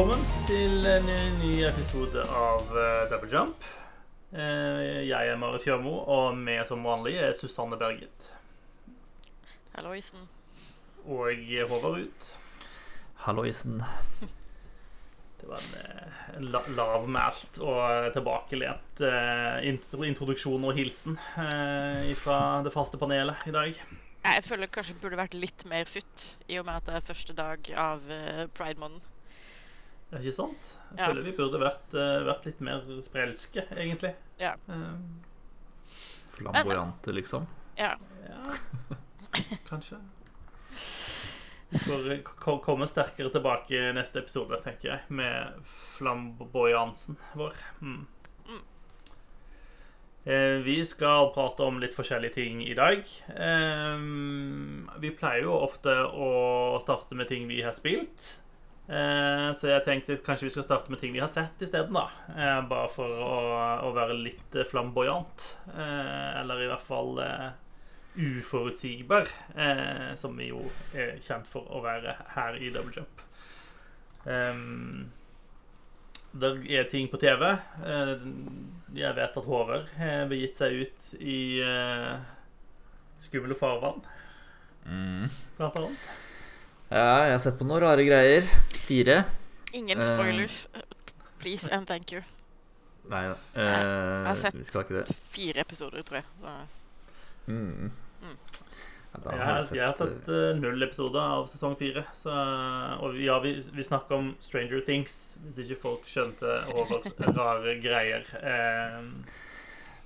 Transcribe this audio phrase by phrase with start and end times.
[0.00, 1.08] velkommen til en
[1.42, 3.66] ny episode av eh, Double Jump.
[4.32, 8.30] Eh, Jeg er Marit Kjørmo, og med som vanlig er Susanne Berget.
[9.74, 10.22] Halloisen.
[11.04, 12.30] Og Håvard Ruud.
[13.26, 13.76] Halloisen.
[15.42, 22.40] Det var en, eh, en la- lavmælt og tilbakelent eh, introduksjon og hilsen eh, fra
[22.64, 23.84] det faste panelet i dag.
[24.24, 27.36] Jeg føler kanskje burde vært litt mer futt, i og med at det er første
[27.36, 29.04] dag av uh, pride-måneden.
[30.12, 30.70] Er ikke sant?
[30.90, 31.06] Jeg Ja.
[31.08, 34.14] føler vi burde vært, eh, vært litt mer sprelske, egentlig.
[34.38, 34.54] Ja.
[34.68, 34.96] Eh,
[36.34, 37.46] Flamboyante, liksom.
[37.76, 37.94] Ja.
[38.28, 38.56] Ja,
[39.68, 39.98] kanskje.
[41.70, 42.22] Vi får eh,
[42.64, 47.54] komme sterkere tilbake i neste episode, tenker jeg, med flamboyansen vår.
[47.80, 48.06] Mm.
[50.26, 53.06] Eh, Vi skal prate om litt forskjellige ting i dag.
[55.00, 58.36] Vi pleier jo ofte å starte med ting vi har spilt.
[58.90, 62.08] Eh, Så jeg tenkte kanskje vi skal starte med ting vi har sett isteden, da.
[62.34, 63.34] Eh, Bare for å,
[63.86, 65.44] å være litt eh, flamboyant.
[65.76, 67.20] Eller i hvert fall
[68.20, 69.28] uforutsigbar,
[70.18, 70.64] som vi jo
[70.98, 73.22] er kjent for å være her i Double Jump.
[74.26, 75.12] Um,
[76.34, 77.46] det er ting på TV.
[78.98, 81.38] Jeg vet at Håvard har begitt seg ut i
[83.22, 84.02] skumle farvann,
[84.80, 85.26] Mm.
[85.58, 86.04] blant annet.
[86.90, 88.46] Ja, jeg har sett på noen rare greier.
[88.86, 89.20] Fire.
[89.78, 90.64] Ingen spoilers.
[90.66, 90.96] spoilers.
[91.40, 92.20] Please and thank you.
[93.10, 93.36] Nei da.
[93.56, 95.14] Jeg har sett vi skal ikke det.
[95.32, 96.26] fire episoder, tror jeg.
[96.42, 96.54] Så.
[97.48, 97.90] Mm.
[98.22, 98.36] Mm.
[99.10, 102.04] Ja, Jeg, har har- jeg har sett, sett eh, null episoder av sesong fire.
[102.14, 102.30] Så,
[103.02, 108.26] og ja, vi, vi snakker om Stranger Things, hvis ikke folk skjønte Håvards rare greier.
[108.42, 109.00] Eh,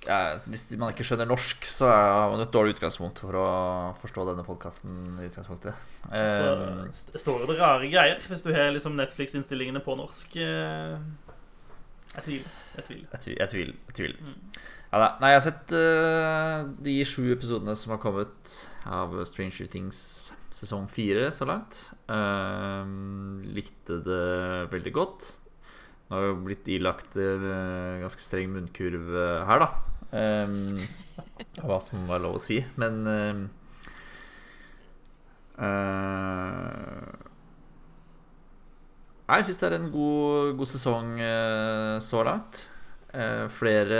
[0.05, 3.45] ja, Hvis man ikke skjønner norsk, så har man et dårlig utgangspunkt for å
[4.01, 5.17] forstå denne podkasten.
[5.17, 5.29] Um.
[5.33, 5.67] Så
[6.13, 10.35] Eh, st- står det rare greier hvis du har liksom Netflix-innstillingene på norsk.
[10.37, 10.97] eh,
[12.15, 12.51] Jeg tviler.
[12.77, 13.07] Jeg tviler.
[13.11, 13.39] jeg tviler.
[13.41, 13.73] Jeg tviler.
[13.89, 14.19] Jeg tviler.
[14.21, 14.59] Mm.
[14.93, 15.09] Ja.
[15.19, 18.53] Nei, jeg har sett uh, de sju episodene som har kommet
[18.87, 21.89] av Stranger Things sesong fire så langt.
[22.07, 22.85] Eh,
[23.51, 25.27] likte det veldig godt.
[26.07, 29.11] Nå har jo blitt ilagt ganske streng munnkurv
[29.49, 29.69] her, da.
[30.15, 30.77] Um,
[31.65, 32.61] hva som var lov å si.
[32.79, 33.41] Men uh,
[39.25, 42.69] jeg syns det er en god, god sesong uh, så langt.
[43.15, 43.99] Eh, flere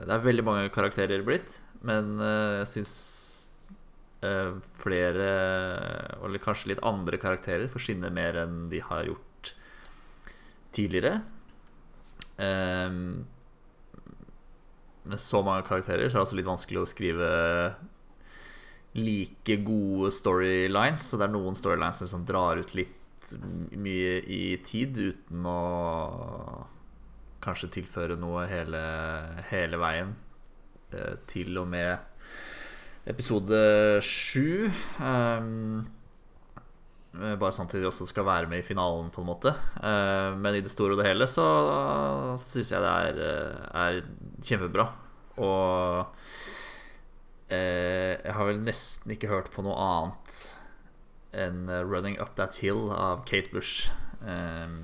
[0.00, 2.92] Det er veldig mange karakterer blitt, men jeg syns
[4.80, 5.26] flere,
[6.24, 9.52] eller kanskje litt andre karakterer, får skinne mer enn de har gjort
[10.72, 11.20] tidligere.
[12.40, 12.96] Eh,
[15.08, 17.30] med så mange karakterer så er det også litt vanskelig å skrive
[18.98, 21.08] like gode storylines.
[21.08, 22.98] Så det er noen storylines som liksom drar ut litt
[23.78, 25.58] mye i tid uten å
[27.42, 28.82] kanskje tilføre noe hele,
[29.50, 30.14] hele veien.
[30.92, 33.58] Eh, til og med episode
[34.04, 34.68] sju.
[35.00, 35.82] Um,
[37.18, 39.54] eh, bare sånn at de også skal være med i finalen, på en måte.
[39.82, 41.46] Eh, men i det store og det hele så,
[42.40, 44.02] syns jeg det er, eh, er
[44.46, 44.88] kjempebra.
[45.42, 46.16] Og
[47.48, 50.36] eh, jeg har vel nesten ikke hørt på noe annet
[51.32, 53.90] enn eh, 'Running Up That Hill' av Kate Bush
[54.26, 54.76] eh,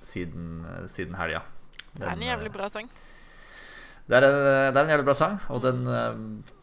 [0.00, 1.44] siden, eh, siden helga.
[1.94, 2.90] Det er en jævlig bra sang.
[4.10, 6.16] Det er, en, det er en jævlig bra sang, og den eh,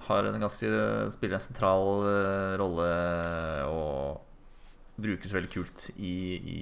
[0.09, 0.71] har en ganske
[1.13, 2.89] spiller en sentral eh, rolle
[3.71, 4.23] og
[4.97, 6.61] brukes veldig kult i, i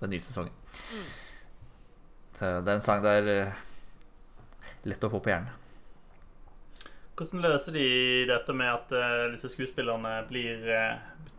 [0.00, 0.54] den nye sesongen.
[0.72, 1.06] Mm.
[2.36, 3.60] Så det er en sang det er eh,
[4.90, 5.52] lett å få på hjernen.
[7.16, 7.86] Hvordan løser de
[8.28, 10.98] dette med at eh, disse skuespillerne blir eh,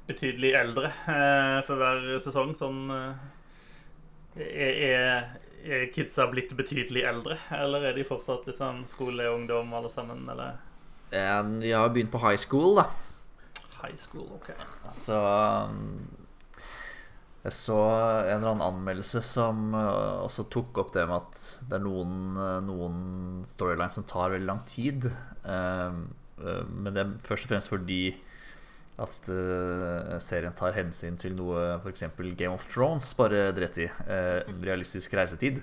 [0.10, 2.56] betydelig eldre eh, for hver sesong?
[2.58, 3.28] Sånn eh,
[4.42, 5.28] er,
[5.62, 10.26] er, kidsa blitt betydelig eldre, eller er de fortsatt liksom skoleungdom alle sammen?
[10.34, 10.58] Eller
[11.08, 12.90] Eh, De har begynt på high school, da.
[13.84, 14.28] high school?
[14.36, 14.50] Ok.
[14.92, 16.08] Så um,
[17.48, 21.78] Jeg så en eller annen anmeldelse som uh, også tok opp det med at det
[21.78, 22.98] er noen, uh, noen
[23.48, 25.08] storylines som tar veldig lang tid.
[25.48, 26.02] Um,
[26.42, 28.02] uh, men det er først og fremst fordi
[28.98, 29.28] at
[30.26, 32.02] serien tar hensyn til noe f.eks.
[32.34, 33.86] Game of Thrones bare dret i.
[34.68, 35.60] Realistisk reisetid.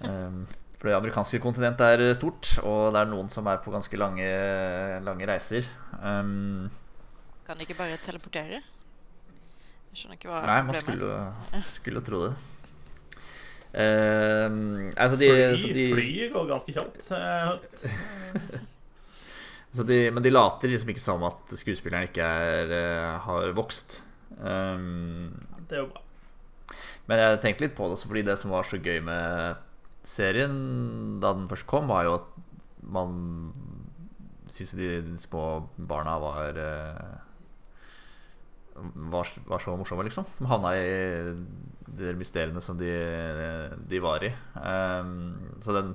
[0.00, 0.46] Um,
[0.80, 4.24] for det amerikanske kontinentet er stort, og det er noen som er på ganske lange,
[5.04, 5.68] lange reiser.
[6.00, 6.72] Um,
[7.44, 8.64] Kan de ikke bare teleportere?
[9.92, 11.16] Jeg skjønner ikke hva Nei, man skulle,
[11.68, 12.32] skulle tro det.
[13.72, 17.10] Uh, altså de, så Fly, de, fly, går ganske kjapt.
[19.90, 24.00] de, men de later liksom ikke som at skuespilleren ikke er, eh, har vokst.
[24.40, 25.28] Um,
[25.68, 26.00] Det er jo bra.
[27.06, 29.60] men jeg tenkte litt på det også fordi det som var så gøy med
[30.02, 30.54] serien
[31.22, 32.30] da den først kom, var jo at
[32.82, 33.12] man
[34.48, 34.88] syntes de,
[35.20, 37.12] små barna var eh,
[38.74, 40.26] var, var så morsomme, liksom.
[40.36, 41.34] Som havna i
[41.92, 42.92] de mysteriene som de,
[43.88, 44.32] de var i.
[44.56, 45.94] Um, så den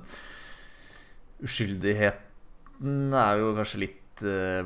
[1.44, 4.62] uskyldigheten er jo kanskje litt uh,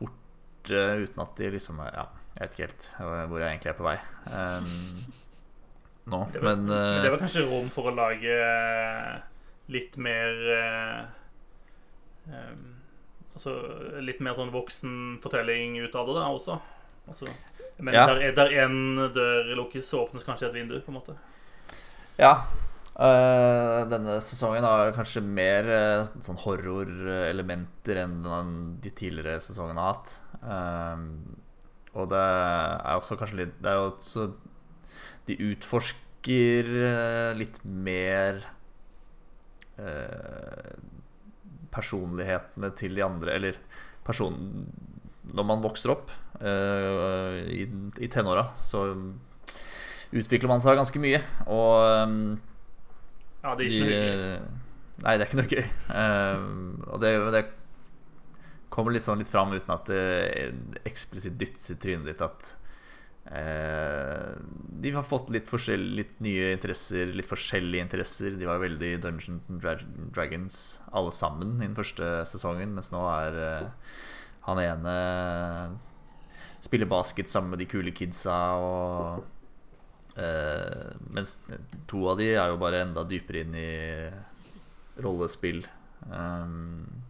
[0.00, 2.06] borte uten at de liksom Ja,
[2.36, 2.88] jeg vet ikke helt
[3.28, 3.96] hvor jeg egentlig er på vei
[4.30, 4.68] um,
[6.08, 6.20] nå.
[6.32, 9.14] Det var, Men, men, eh, det var kanskje rom for å lage eh,
[9.74, 11.02] litt mer uh,
[12.32, 12.62] em,
[13.34, 13.52] Altså
[14.02, 16.56] litt mer sånn voksen fortelling ut av det da også.
[17.08, 17.26] Altså,
[17.78, 18.06] men Ja.
[18.06, 18.78] der, er- der en
[19.14, 21.14] dør lukkes, så åpnes kanskje et vindu, på en måte.
[22.18, 22.32] Ja.
[22.98, 28.16] Uh, denne sesongen har kanskje mer uh, sånn horrorelementer enn
[28.82, 30.16] de tidligere sesongene har hatt.
[30.42, 30.98] Uh,
[31.94, 34.26] og det er også kanskje litt Det er jo også
[35.26, 36.68] De utforsker
[37.38, 38.42] litt mer
[41.74, 43.58] personlighetene til de andre, eller
[44.06, 44.38] person...
[45.28, 46.08] Når man vokser opp
[46.40, 47.66] uh, i,
[48.00, 48.86] i tenåra, så
[50.16, 51.18] utvikler man seg ganske mye.
[51.52, 51.74] Og
[52.08, 52.14] um,
[53.42, 54.38] Ja, det er ikke noe de- hyggelig.
[55.04, 55.66] Nei, det er ikke noe gøy.
[55.92, 56.46] Uh,
[56.94, 57.42] og det, det
[58.72, 62.54] kommer litt sånn litt fram uten at det eksplisitt dyttes i trynet ditt at
[63.30, 64.34] eh,
[64.82, 68.36] de har fått litt, litt nye interesser, litt forskjellige interesser.
[68.38, 69.64] De var veldig Dungeons and
[70.14, 70.60] Dragons
[70.92, 73.96] alle sammen i den første sesongen, mens nå er eh,
[74.48, 74.94] han ene
[76.64, 79.26] spiller basket sammen med de kule kidsa og
[80.18, 81.38] Eh, mens
[81.86, 83.68] to av de er jo bare enda dypere inn i
[85.04, 85.62] rollespill.
[86.10, 87.04] Um,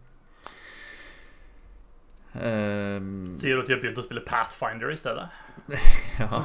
[2.29, 5.25] Sier du at de har begynt å spille Pathfinder i stedet?
[6.21, 6.43] ja.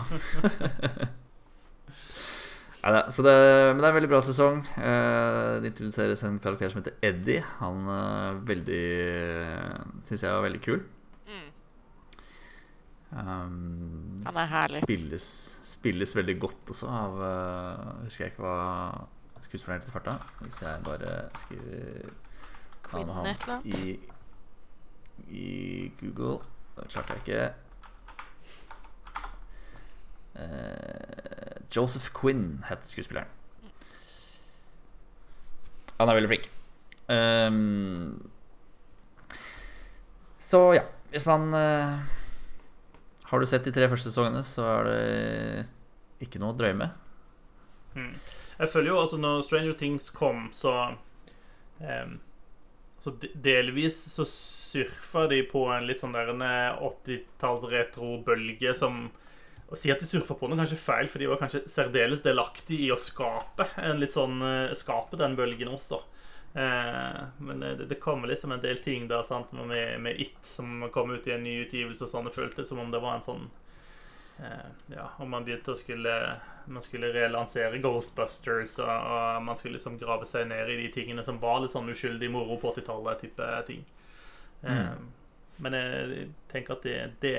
[2.85, 3.33] Nei, det, så det,
[3.73, 4.59] men det er en veldig bra sesong.
[4.77, 7.41] Eh, det introduseres en karakter som heter Eddie.
[7.63, 8.85] Han er veldig
[10.05, 10.83] Syns jeg var veldig kul.
[11.25, 11.49] Mm.
[13.15, 14.83] Um, Han er herlig.
[14.85, 15.31] Spilles,
[15.65, 18.59] spilles veldig godt også av uh, Husker jeg ikke hva
[19.47, 20.19] skuespilleren heter i farta.
[20.43, 22.13] Hvis jeg bare skriver
[22.93, 23.97] navnet hans i,
[25.31, 26.43] i Google.
[26.77, 27.53] Det klarte jeg ikke.
[30.35, 33.31] Eh, Joseph Quinn het skuespilleren.
[35.99, 36.51] Han er veldig flink.
[37.07, 38.31] Um,
[40.41, 41.99] så ja, hvis man uh,
[43.29, 46.97] Har du sett de tre første sesongene, så er det ikke noe å drøye med.
[47.93, 48.15] Hmm.
[48.57, 50.73] Jeg føler jo altså Når Stranger Things kom, så
[51.79, 52.17] um,
[53.05, 59.07] Så delvis så surfa de på en litt sånn der en 80-talls retro-bølge som
[59.75, 62.87] Å si at de surfa på noe kanskje feil, for de var kanskje særdeles delaktige
[62.87, 65.99] i å skape en litt sånn eh, Skape den bølgen også.
[66.55, 70.87] Eh, men det, det kommer liksom en del ting der sant, med, med It, som
[70.95, 72.31] kom ut i en ny utgivelse og sånn.
[72.31, 73.47] Det føltes som om det var en sånn
[74.39, 76.13] Eh, ja, Om man begynte å skulle
[76.67, 81.23] Man skulle relansere Ghostbusters, og, og man skulle liksom grave seg ned i de tingene
[81.23, 83.85] som var litt sånn uskyldig moro på 80-tallet type ting.
[84.65, 84.97] Eh,
[85.63, 87.37] men jeg tenker at det, det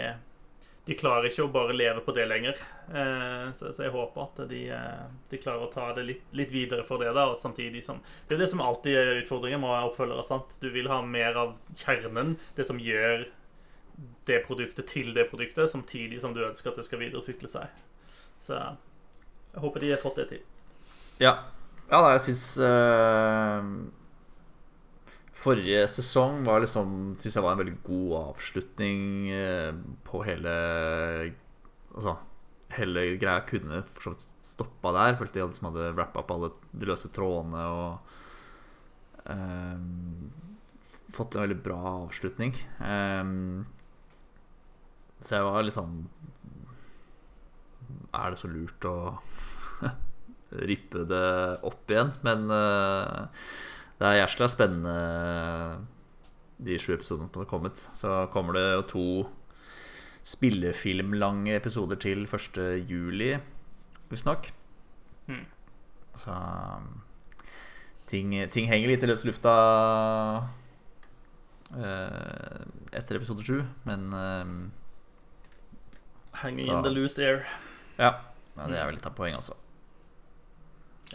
[0.86, 2.60] De klarer ikke å bare leve på det lenger.
[2.94, 6.86] Eh, så, jeg håper at de, eh, de klarer å ta det litt, litt videre
[6.86, 10.24] for det, da, og samtidig som Det er det som alltid er utfordringen med oppfølgere.
[10.24, 10.60] sant?
[10.62, 13.26] Du vil ha mer av kjernen, det som gjør
[14.26, 17.68] det produktet til det produktet, samtidig som du ønsker at det skal videreutvikle seg.
[18.46, 20.42] Så jeg håper de har fått det til.
[21.18, 21.38] Ja,
[21.90, 22.60] ja da, jeg syns
[25.46, 29.02] Forrige sesong var liksom Syns jeg var en veldig god avslutning
[29.36, 29.74] eh,
[30.08, 30.54] på hele
[31.94, 32.16] Altså
[32.76, 35.14] Hele greia kunne for så vidt stoppa der.
[35.20, 38.10] Følte de liksom hadde wrappa opp alle de løse trådene og
[39.30, 40.34] um,
[41.16, 42.52] fått en veldig bra avslutning.
[42.82, 43.64] Um,
[45.22, 45.96] så jeg var litt sånn
[48.12, 48.98] Er det så lurt å
[50.74, 51.30] rippe det
[51.70, 52.12] opp igjen?
[52.28, 53.48] Men eh,
[54.06, 54.96] det er jævla spennende
[56.66, 57.82] de sju episodene som har kommet.
[57.98, 59.06] Så kommer det jo to
[60.26, 62.60] spillefilmlange episoder til 1.
[62.90, 63.32] juli,
[64.10, 64.52] visstnok.
[65.28, 65.46] Mm.
[66.22, 66.38] Så
[68.10, 69.54] ting, ting henger litt i løs lufta
[71.74, 72.62] uh,
[72.94, 73.60] etter episode sju,
[73.90, 74.56] men uh,
[76.46, 77.46] Hanging Da- in the loose air.
[77.98, 78.14] ja.
[78.56, 78.68] ja.
[78.70, 79.55] Det er vel litt av poenget også.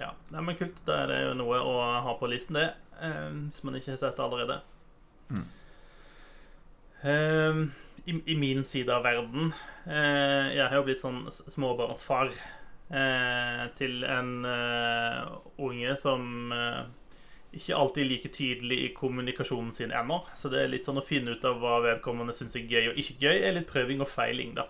[0.00, 0.80] Ja, Nei, men Kult.
[0.87, 1.75] Da er det jo noe å
[2.07, 2.71] ha på listen, det.
[3.00, 4.61] eh, Hvis man ikke har sett det allerede.
[5.30, 5.45] Mm.
[7.02, 7.61] Um,
[8.04, 9.52] i, I min side av verden
[9.87, 12.28] uh, Jeg har jo blitt sånn småbarnsfar
[12.92, 16.26] uh, til en uh, unge som
[17.50, 20.21] ikke alltid er like tydelig i kommunikasjonen sin ennå.
[20.38, 23.00] Så det er litt sånn å finne ut av hva vedkommende syns er gøy og
[23.00, 24.69] ikke gøy, er litt prøving og feiling, da.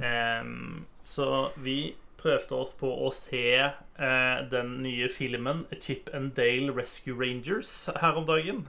[0.00, 6.74] Um, så vi prøvde oss på å se eh, den nye filmen Chip and Dale
[6.76, 8.64] Rescue Rangers her om dagen.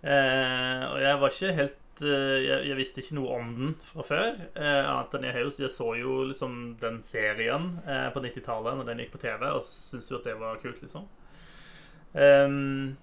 [0.00, 4.06] Eh, og jeg var ikke helt eh, jeg, jeg visste ikke noe om den fra
[4.06, 4.42] før.
[4.54, 8.90] Eh, annet enn jeg, har jeg så jo liksom den serien eh, på 90-tallet når
[8.90, 11.08] den gikk på TV, og syntes jo at det var kult, liksom.
[12.14, 12.96] Ehm,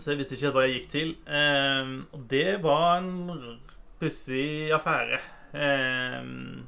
[0.00, 1.14] så jeg visste ikke helt hva jeg gikk til.
[1.28, 3.60] Ehm, og det var en
[4.00, 5.20] pussig affære.
[5.54, 6.64] Ehm,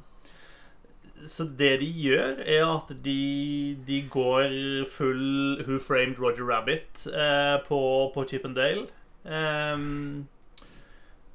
[1.29, 4.53] så det de gjør, er at de, de går
[4.89, 7.79] full Who Framed Roger Rabbit eh, på,
[8.13, 8.87] på Chip and Dale.
[9.23, 10.27] Ehm,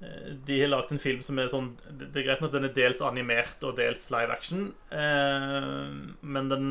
[0.01, 2.75] eh, de har lagd en film som er sånn Det er greit nok den er
[2.77, 6.71] dels animert og dels live action, ehm, men den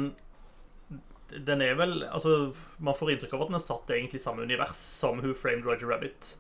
[1.28, 4.46] den er vel Altså, man får inntrykk av at den er satt egentlig i samme
[4.48, 6.36] univers som Who Framed Roger Rabbit.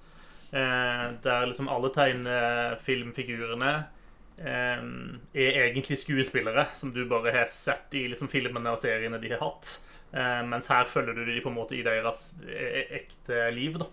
[0.55, 3.96] Eh, der liksom alle tegnefilmfigurene eh,
[4.37, 9.41] er egentlig skuespillere som du bare har sett i liksom filmene og seriene de har
[9.41, 9.71] hatt.
[10.13, 13.87] Eh, mens her følger du de på en måte i deres e ekte liv, da.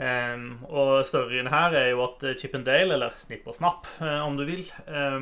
[0.00, 4.20] Eh, og storyen her er jo at Chip and Dale, eller Snipp og Snapp, eh,
[4.24, 5.18] om du vil eh,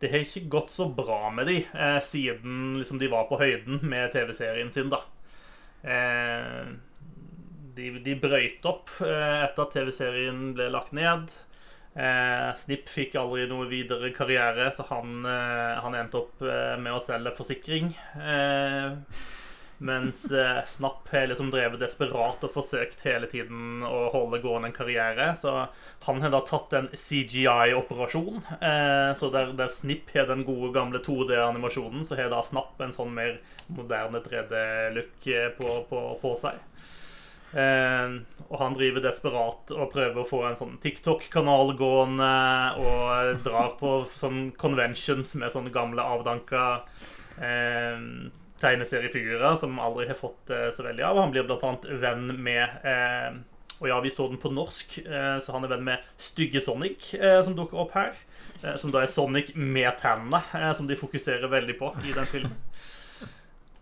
[0.00, 3.82] det har ikke gått så bra med de eh, siden liksom, de var på høyden
[3.84, 5.02] med TV-serien sin, da.
[5.84, 6.70] Eh,
[7.76, 11.28] de, de brøyt opp eh, etter at TV-serien ble lagt ned.
[11.94, 16.94] Eh, Snipp fikk aldri noe videre karriere, så han, eh, han endte opp eh, med
[16.94, 17.90] å selge forsikring.
[18.14, 18.92] Eh,
[19.80, 24.76] mens eh, Snapp har liksom drevet desperat og forsøkt hele tiden å holde gående en
[24.76, 25.30] karriere.
[25.40, 25.54] Så
[26.06, 28.42] han har da tatt en CGI-operasjon.
[28.60, 32.94] Eh, så der, der Snipp har den gode, gamle 2D-animasjonen, så har da Snapp en
[32.94, 33.40] sånn mer
[33.72, 36.60] moderne 3D-look eh, på, på, på seg.
[37.50, 38.12] Eh,
[38.46, 42.30] og han driver desperat og prøver å få en sånn TikTok-kanal gående
[42.78, 46.66] og drar på sånn conventions med sånne gamle avdanka
[47.42, 47.98] eh,
[48.60, 51.22] tegneseriefigurer som aldri har fått eh, så veldig av.
[51.24, 53.40] Han blir blant annet venn med eh,
[53.80, 57.14] Og ja, vi så den på norsk, eh, så han er venn med Stygge Sonic,
[57.16, 58.18] eh, som dukker opp her.
[58.76, 60.42] Som da er Sonic med tennene,
[60.76, 62.52] som de fokuserer veldig på i den filmen.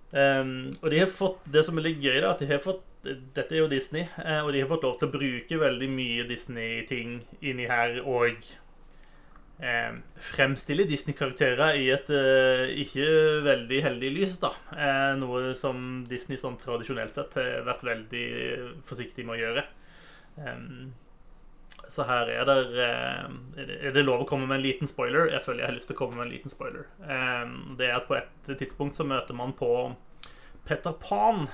[0.08, 2.84] Um, og de har fått, Det som er litt gøy, da, at de har fått
[3.04, 6.24] Dette er jo Disney, uh, og de har fått lov til å bruke veldig mye
[6.28, 8.40] Disney-ting inni her og
[9.60, 10.00] um,
[10.30, 13.06] fremstille Disney-karakterer i et uh, ikke
[13.46, 14.54] veldig heldig lys, da.
[14.72, 18.26] Uh, noe som Disney sånn tradisjonelt sett har vært veldig
[18.88, 19.66] forsiktig med å gjøre.
[20.48, 20.66] Em,
[21.88, 23.24] så her er det, eh,
[23.62, 25.30] er det Er lov å komme med en liten spoiler?
[25.32, 26.86] Jeg føler jeg har lyst til å komme med en liten spoiler.
[27.78, 29.72] Det er at på et tidspunkt så møter man på
[30.68, 31.48] Peter Pan.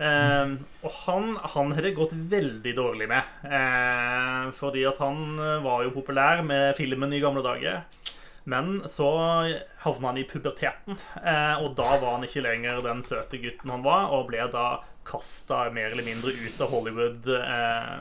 [0.00, 3.34] Eh, og han, han har det gått veldig dårlig med.
[3.44, 7.84] Eh, fordi at han var jo populær med filmen i gamle dager.
[8.48, 9.10] Men så
[9.84, 13.84] havna han i puberteten, eh, og da var han ikke lenger den søte gutten han
[13.84, 17.28] var, og ble da kasta mer eller mindre ut av Hollywood.
[17.36, 17.98] Eh,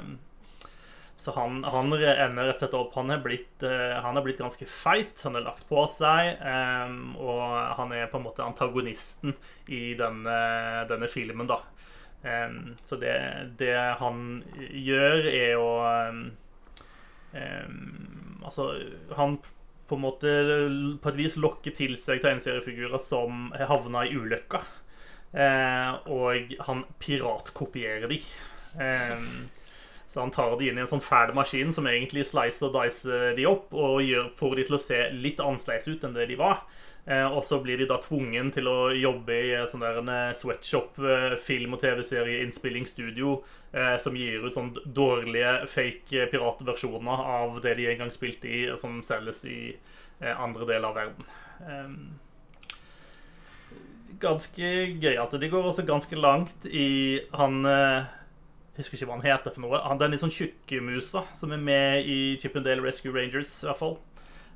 [1.19, 4.39] så han, han ender rett og slett opp Han er blitt, eh, han er blitt
[4.39, 5.19] ganske feit.
[5.27, 6.39] Han har lagt på seg.
[6.39, 7.43] Um, og
[7.75, 9.35] han er på en måte antagonisten
[9.67, 10.39] i denne,
[10.87, 11.59] denne filmen, da.
[12.23, 13.15] Um, så det,
[13.59, 15.71] det han gjør, er å
[16.15, 16.25] um,
[18.39, 18.71] Altså,
[19.13, 19.35] han
[19.89, 20.31] på en måte
[21.03, 24.63] på et vis lokker til seg tegneseriefigurer som havna i ulykka.
[25.29, 28.19] Eh, og han piratkopierer de.
[28.81, 29.49] Em,
[30.09, 33.35] så han tar de inn i en sånn fæl maskin som egentlig slicer og dicer
[33.37, 36.37] de opp og gjør, får de til å se litt annerledes ut enn det de
[36.39, 36.63] var.
[37.05, 40.33] Eh, og så blir de da tvungen til å jobbe i sånn der en eh,
[40.37, 43.35] sweatshop, eh, film- og TV-serie-innspillingsstudio
[43.71, 48.49] eh, som gir ut sånn dårlige fake eh, piratversjoner av det de en gang spilte
[48.49, 51.29] i, som selges i eh, andre deler av verden.
[51.61, 52.17] Ganske
[54.19, 55.35] ganske gøyalt.
[55.39, 58.09] De går også ganske langt i han eh,
[58.79, 59.79] Jeg husker ikke hva han heter for noe.
[59.83, 63.97] Han, den litt sånn tjukkemusa som er med i Chippendale Rescue Rangers, i hvert fall.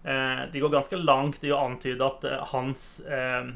[0.08, 3.50] Eh, de går ganske langt i å antyde at eh, hans eh,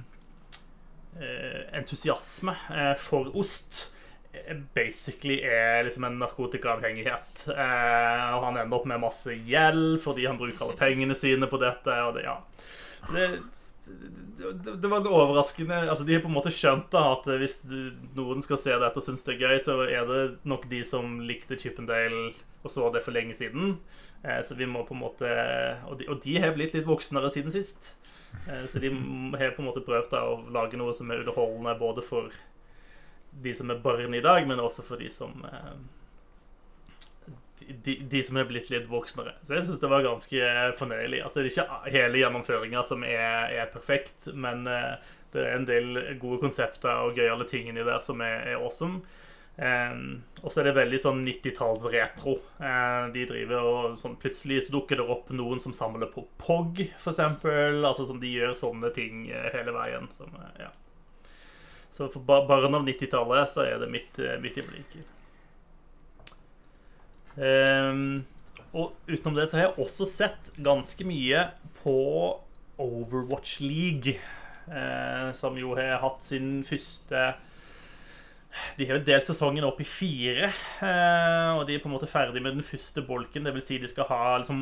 [1.24, 3.86] eh, entusiasme eh, for ost
[4.34, 7.46] eh, basically er liksom en narkotikaavhengighet.
[7.48, 11.96] Og han ender opp med masse gjeld fordi han bruker alle pengene sine på dette.
[12.10, 12.42] Og det, ja.
[13.08, 13.30] Så det
[14.82, 17.60] det, var overraskende altså De har på en måte skjønt da at hvis
[18.18, 21.20] noen skal se dette og synes det er gøy, så er det nok de som
[21.26, 23.78] likte Chippendale og så det for lenge siden.
[24.24, 25.32] Eh, så vi må på en måte
[25.88, 27.94] og de har blitt litt voksnere siden sist.
[28.48, 31.78] Eh, så de har på en måte prøvd da, å lage noe som er underholdende
[31.80, 32.34] både for
[33.38, 35.74] de som er barn i dag, men også for de som eh,
[37.60, 39.36] de, de, som er blitt litt voksnere.
[39.46, 40.50] Så jeg syns det var ganske
[40.80, 41.22] fornøyelig.
[41.26, 44.98] Altså, det er ikke hele gjennomføringa som er, er, perfekt, men uh,
[45.34, 49.04] det er en del gode konsepter og gøyale ting inni der som er, er awesome.
[49.58, 52.36] Um, og så er det veldig sånn 90-talls-retro.
[52.62, 56.84] Uh, de driver og sånn, Plutselig så dukker det opp noen som samler på POG,
[56.94, 57.24] f.eks.
[57.26, 60.06] Altså sånn, de gjør sånne ting uh, hele veien.
[60.14, 60.70] Som, ja.
[61.98, 65.17] Så for barn av 90-tallet så er det mitt, mitt i Um,
[67.38, 71.44] og utenom det så har jeg også sett ganske mye
[71.84, 71.98] på
[72.82, 74.18] Overwatch League,
[74.70, 77.36] uh, som jo har hatt sin første
[78.78, 80.50] de har jo delt sesongen opp i fire,
[80.82, 83.46] uh, og de er på en måte ferdig med den første bolken.
[83.46, 84.62] Det vil si de skal ha liksom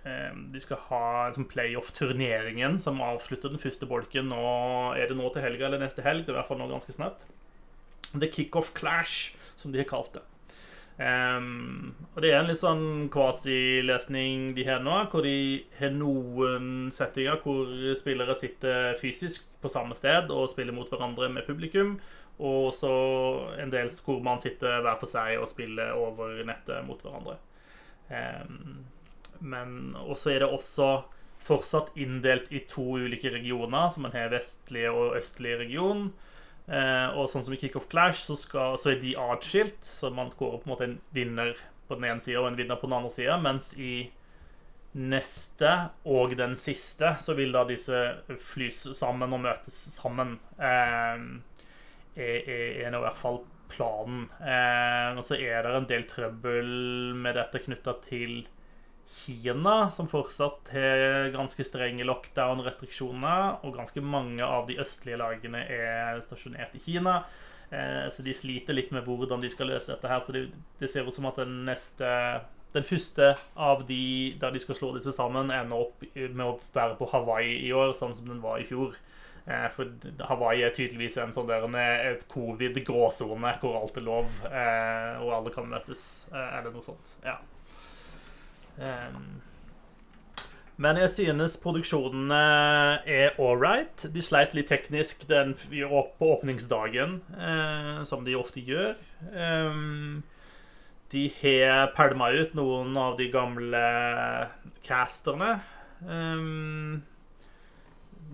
[0.00, 4.30] uh, De skal ha liksom playoff-turneringen som avslutter den første bolken.
[4.32, 4.46] Nå
[4.96, 6.24] er det nå til helga eller neste helg.
[6.24, 7.26] Det er i hvert fall nå ganske snart.
[8.14, 10.24] The Kickoff Clash, som de har kalt det.
[10.96, 16.88] Um, og det er en litt sånn kvasiløsning de har nå, hvor de har noen
[16.94, 17.68] settinger hvor
[18.00, 21.98] spillere sitter fysisk på samme sted og spiller mot hverandre med publikum,
[22.40, 22.94] og så
[23.60, 27.36] en del hvor man sitter hver for seg og spiller over nettet mot hverandre.
[28.08, 28.86] Um,
[29.44, 30.90] men også er det også
[31.46, 36.08] fortsatt inndelt i to ulike regioner, som en har vestlige og østlige region.
[36.66, 39.80] Eh, og sånn som i Kickoff Clash, så, skal, så, er de atskilt.
[39.86, 41.54] Så man går på en måte en vinner
[41.86, 43.38] på den ene sida og en vinner på den andre sida.
[43.42, 44.08] Mens i
[44.96, 45.72] neste
[46.08, 47.98] og den siste så vil da disse
[48.40, 50.38] flys sammen og møtes sammen.
[50.56, 51.28] Eh,
[52.16, 54.26] er, er nå i hvert fall planen.
[54.40, 56.70] Eh, og så er det en del trøbbel
[57.18, 58.46] med dette knytta til
[59.06, 63.62] Kina, som fortsatt har ganske strenge lockdown-restriksjoner.
[63.66, 67.20] Og ganske mange av de østlige lagene er stasjonert i Kina.
[67.70, 70.22] Eh, så de sliter litt med hvordan de skal løse dette her.
[70.22, 72.10] Så det, ser ut som at den neste
[72.74, 76.98] Den første av de der de skal slå disse sammen, ender opp med å være
[76.98, 78.92] på Hawaii i år, sånn som den var i fjor.
[79.46, 79.88] Eh, for
[80.28, 81.64] Hawaii er tydeligvis en sånn der,
[82.10, 87.14] et covid-gråsone hvor alt er lov, eh, og alle kan møtes, eller noe sånt.
[87.24, 87.38] Ja.
[90.76, 92.38] Men jeg synes produksjonene
[93.08, 94.06] er right.
[94.12, 98.92] De sleit litt teknisk den, på åpningsdagen, eh, som de ofte gjør.
[99.32, 100.22] Um,
[101.12, 103.82] de har pælma ut noen av de gamle
[104.84, 105.54] casterne.
[106.04, 107.00] Um,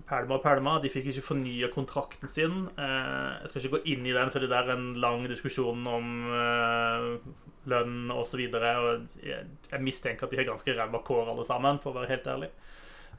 [0.09, 0.77] pælma og pælma.
[0.83, 2.65] De fikk ikke fornya kontrakten sin.
[2.75, 6.11] Uh, jeg skal ikke gå inn i den, for det er en lang diskusjon om
[6.27, 8.41] uh, lønn osv.
[8.43, 12.29] Jeg, jeg mistenker at de har ganske ræva kår, alle sammen, for å være helt
[12.33, 12.51] ærlig.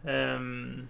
[0.04, 0.86] Um,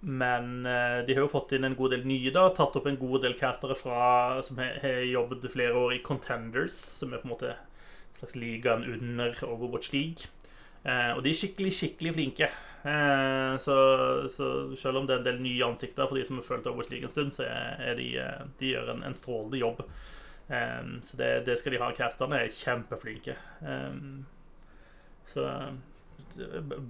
[0.00, 2.48] men uh, de har jo fått inn en god del nye, da.
[2.54, 7.12] Tatt opp en god del castere fra, som har, jobbet flere år i Contenders, som
[7.12, 10.30] er på en måte en slags ligaen under Overwatch League.
[10.86, 12.50] Uh, og de er skikkelig, skikkelig flinke.
[12.86, 13.76] Uh, så,
[14.30, 16.92] så, selv om det er en del nye ansikter for de som har følt Overwatch
[16.94, 18.12] League en stund, så er de,
[18.60, 19.82] de gjør en, en strålende jobb.
[20.46, 21.90] Um, så det, det, skal de ha.
[21.96, 23.34] Casterne er kjempeflinke.
[23.60, 24.26] Um,
[25.32, 25.46] så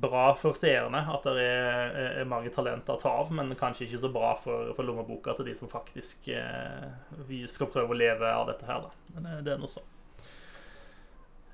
[0.01, 4.01] bra for seerne at det er, er, mange talenter å ta av, men kanskje ikke
[4.03, 6.88] så bra for, for lommeboka til de som faktisk eh,
[7.29, 9.14] vi skal prøve å leve av dette her, da.
[9.14, 9.92] Men det, det er noe sånn.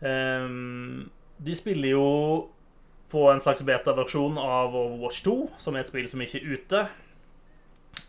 [0.03, 1.11] Um,
[1.43, 2.09] de spiller jo
[3.13, 6.83] på en slags beta-versjon av Overwatch 2, som er et spill som ikke er ute.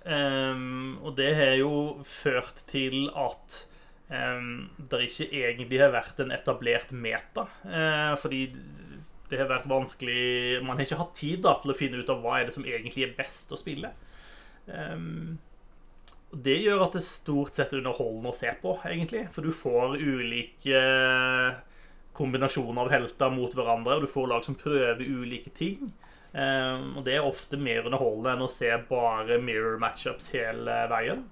[0.07, 1.73] Um, og det har jo
[2.07, 3.65] ført til at
[4.13, 7.47] det ikke egentlig har vært en etablert meta.
[7.65, 8.45] Uh, fordi
[9.31, 12.19] det har vært vanskelig Man har ikke hatt tid da, til å finne ut av
[12.21, 13.89] hva er det som egentlig er best å spille.
[16.33, 19.23] Det gjør at det stort sett er underholdende å se på, egentlig.
[19.33, 20.81] For du får ulike
[22.17, 23.97] kombinasjoner av helter mot hverandre.
[23.97, 25.91] Og du får lag som prøver ulike ting.
[26.33, 31.25] Og det er ofte mer underholdende enn å se bare mirror matchups hele veien.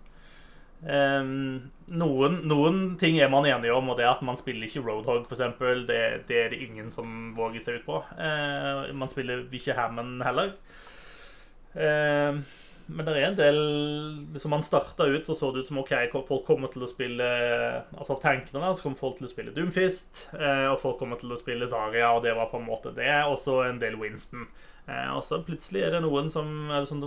[0.82, 4.82] Um, noen, noen, ting er man enige om, og det er at man spiller ikke
[4.88, 5.44] Roadhog, f.eks.
[5.88, 8.00] Det, det er det ingen som våger seg ut på.
[8.18, 10.56] Uh, man spiller ikke Hammond heller.
[11.76, 12.42] Uh,
[12.92, 13.60] men det er en del
[14.34, 15.94] Liksom man starta ut, så så det ut som OK,
[16.28, 17.28] folk kommer til å spille
[17.96, 21.32] Altså tankene der, så kommer folk til å spille Doomfist, eh, og folk kommer til
[21.32, 23.12] å spille Zaria, og det var på en måte det.
[23.30, 24.48] Og så en del Winston.
[24.88, 27.04] Eh, og så plutselig er det noen som sånn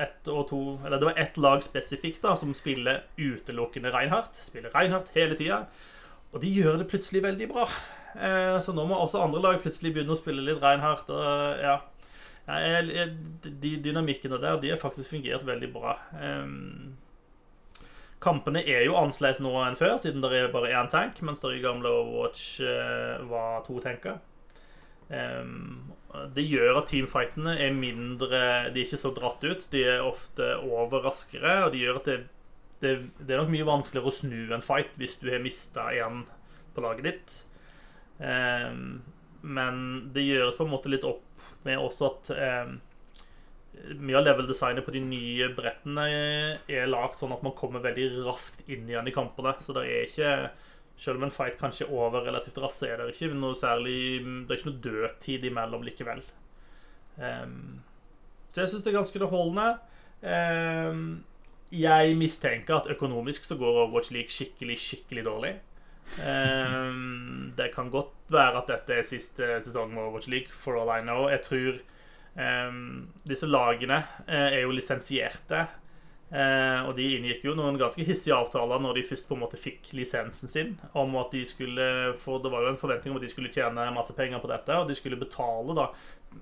[0.00, 4.40] ett og to Eller det var ett lag spesifikt da som spiller utelukkende Reinhardt.
[4.44, 5.64] Spiller Reinhardt hele tida.
[6.30, 7.68] Og de gjør det plutselig veldig bra.
[8.14, 11.10] Eh, så nå må også andre lag plutselig begynne å spille litt Reinhardt.
[11.12, 11.80] Og ja
[12.50, 15.96] de dynamikkene der de har faktisk fungert veldig bra.
[16.16, 16.96] Um,
[18.20, 21.54] kampene er jo annerledes nå enn før, siden det er bare én tank, mens det
[21.56, 24.18] i gamle Overwatch uh, var to tanker.
[25.10, 25.92] Um,
[26.34, 28.38] det gjør at teamfightene er mindre
[28.70, 29.64] De er ikke så dratt ut.
[29.72, 32.18] De er ofte over raskere, og det gjør at det,
[32.82, 36.24] det, det er nok mye vanskeligere å snu en fight hvis du har mista en
[36.74, 37.38] på laget ditt.
[38.18, 39.00] Um,
[39.40, 41.29] men det gjøres på en måte litt opp
[41.66, 42.72] med også at eh,
[44.00, 48.66] mye av level-designet på de nye brettene er lagd sånn at man kommer veldig raskt
[48.68, 49.54] inn igjen i kampene.
[49.62, 50.34] Så det er ikke
[51.00, 54.52] Selv om en fight kanskje er over relativt raskt, er det ikke noe særlig Det
[54.52, 56.20] er ikke noe dødtid imellom likevel.
[57.16, 57.80] Um,
[58.52, 59.68] så jeg syns det er ganske underholdende.
[60.20, 61.00] Um,
[61.72, 65.54] jeg mistenker at økonomisk så går Overwatch League skikkelig, skikkelig dårlig.
[66.18, 70.90] Um, det kan godt være at dette er siste sesong med Overwatch League, for all
[70.90, 71.28] I know.
[71.30, 71.78] Jeg tror
[72.68, 75.66] um, disse lagene uh, er jo lisensierte.
[76.30, 79.58] Uh, og de inngikk jo noen ganske hissige avtaler når de først på en måte
[79.58, 80.72] fikk lisensen sin.
[80.98, 81.86] Om at de skulle,
[82.22, 84.76] For det var jo en forventning om at de skulle tjene masse penger på dette.
[84.78, 85.90] Og de skulle betale da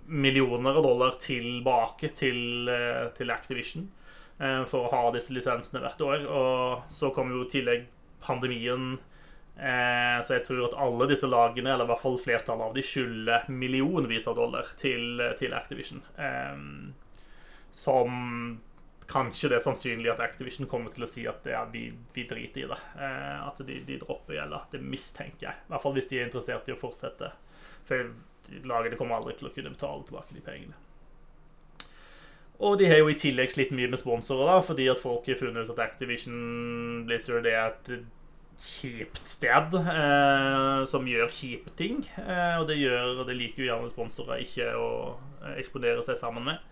[0.08, 3.88] millioner av dollar tilbake til, uh, til Activision
[4.38, 6.20] for å ha disse lisensene hvert år.
[6.30, 7.88] Og så kom jo i tillegg
[8.22, 8.92] pandemien
[9.58, 12.84] Eh, så jeg tror at alle disse lagene, eller i hvert fall flertallet av de,
[12.86, 16.02] skylder millionvis av dollar til, til Activision.
[16.14, 16.60] Eh,
[17.74, 18.58] som
[19.08, 22.64] kanskje det er sannsynlig at Activision kommer til å si at ja, vi, vi driter
[22.64, 22.80] i det.
[23.00, 24.62] Eh, at de, de dropper gjelda.
[24.72, 25.62] Det mistenker jeg.
[25.64, 27.32] I hvert fall hvis de er interessert i å fortsette.
[27.88, 28.12] For
[28.68, 30.84] lagene kommer aldri til å kunne betale tilbake de pengene.
[32.58, 35.38] Og de har jo i tillegg slitt mye med sponsorer, da, fordi at folk har
[35.38, 37.90] funnet ut at Activision Blizzard er et
[38.58, 42.02] kjipt sted eh, som gjør kjipe ting.
[42.22, 44.90] Eh, og det gjør det liker jo gjerne sponsorer ikke å
[45.42, 46.64] eh, eksponere seg sammen med.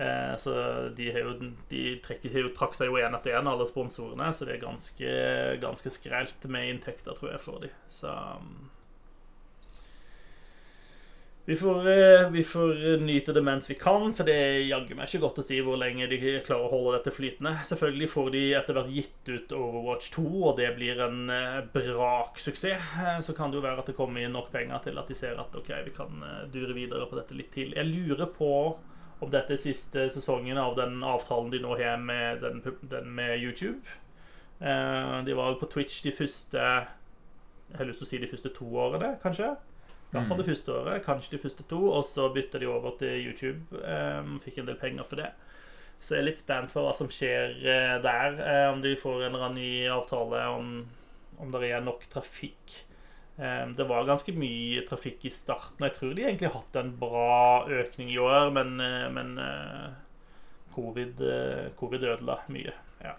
[0.00, 0.54] Eh, så
[0.96, 4.30] de, har jo, de trekker, har jo, trakk seg jo én etter én, alle sponsorene.
[4.34, 5.14] Så det er ganske,
[5.62, 7.74] ganske skrelt med inntekter, tror jeg, for dem.
[7.92, 8.14] Så
[11.50, 15.08] vi får, eh, vi får, nyte det mens vi kan, for det er jaggu meg
[15.08, 17.56] ikke godt å si hvor lenge de klarer å holde dette flytende.
[17.66, 22.68] Selvfølgelig får de etter hvert gitt ut Overwatch 2, og det blir en eh, braksuksess.
[22.70, 25.16] Eh, så kan det jo være at det kommer inn nok penger til at de
[25.18, 26.22] ser at ok, vi kan
[26.54, 27.74] dure videre på dette litt til.
[27.74, 28.52] Jeg lurer på
[29.18, 33.42] om dette er siste sesongen av den avtalen de nå har med, den, den med
[33.42, 33.82] YouTube.
[34.60, 38.54] De var jo på Twitch de første Jeg har lyst til å si de første
[38.54, 39.50] to årene, kanskje.
[40.10, 41.78] I hvert fall det første året, kanskje de første to.
[41.94, 43.78] Og så bytta de over til YouTube.
[43.78, 45.30] Um, fikk en del penger for det.
[46.02, 48.38] Så jeg er litt spent på hva som skjer uh, der.
[48.72, 50.72] om om de får en eller annen ny avtale, om,
[51.38, 52.80] om det er nok trafikk.
[53.36, 55.84] Um, det var ganske mye trafikk i starten.
[55.86, 59.38] Jeg tror de egentlig har hatt en bra økning i år, men, uh, men
[60.74, 61.22] covid,
[61.78, 62.74] covid ødela mye.
[63.04, 63.14] Ja.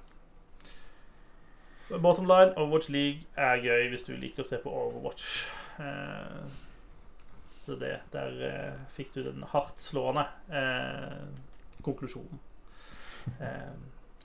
[2.03, 5.47] Bottom line, Overwatch League er gøy hvis du liker å se på Overwatch.
[7.71, 11.27] Så det, der eh, fikk du den hardtslående eh,
[11.85, 12.41] konklusjonen.
[13.37, 13.75] Eh,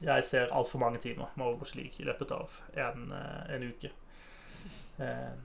[0.00, 3.90] jeg ser altfor mange timer med Overwatch League i løpet av en, eh, en uke.
[5.04, 5.36] Eh,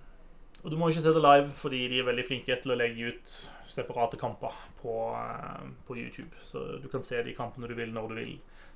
[0.63, 3.11] og du må ikke se det live, fordi de er veldig flinke til å legge
[3.11, 3.35] ut
[3.67, 6.31] separate kamper på, eh, på YouTube.
[6.47, 8.33] Så du kan se de kampene du vil, når du vil.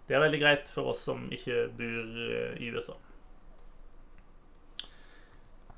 [0.08, 3.00] Det er veldig greit for oss som ikke bor i USA.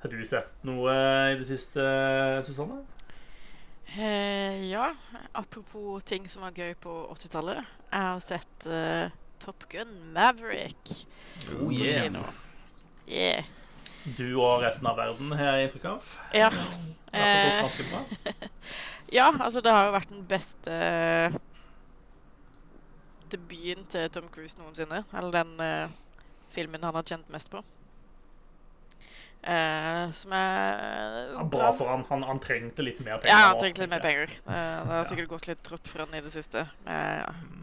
[0.02, 0.98] Har du sett noe
[1.32, 1.86] i det siste,
[2.50, 2.84] Susanne?
[3.98, 4.96] Eh, ja,
[5.32, 7.64] apropos ting som var gøy på 80-tallet.
[7.90, 10.92] Jeg har sett uh, Top Gun Maverick
[11.56, 12.14] oh, yeah.
[13.10, 13.48] Yeah.
[14.18, 16.12] Du og resten av verden har jeg inntrykk av.
[16.38, 16.52] Ja.
[17.10, 18.04] Bra.
[19.18, 20.78] ja, altså det har jo vært den beste
[23.34, 25.08] debuten til Tom Cruise noensinne.
[25.10, 25.98] Eller den uh,
[26.54, 27.66] filmen han har kjent mest på.
[29.48, 32.02] Uh, som er ja, Bra for han.
[32.10, 32.24] han.
[32.28, 32.40] han.
[32.44, 33.32] trengte litt mer penger.
[33.32, 34.34] Ja, han trengte litt mer penger.
[34.44, 36.66] Uh, det har sikkert gått litt trått for han i det siste.
[36.84, 37.62] Med ja, mm.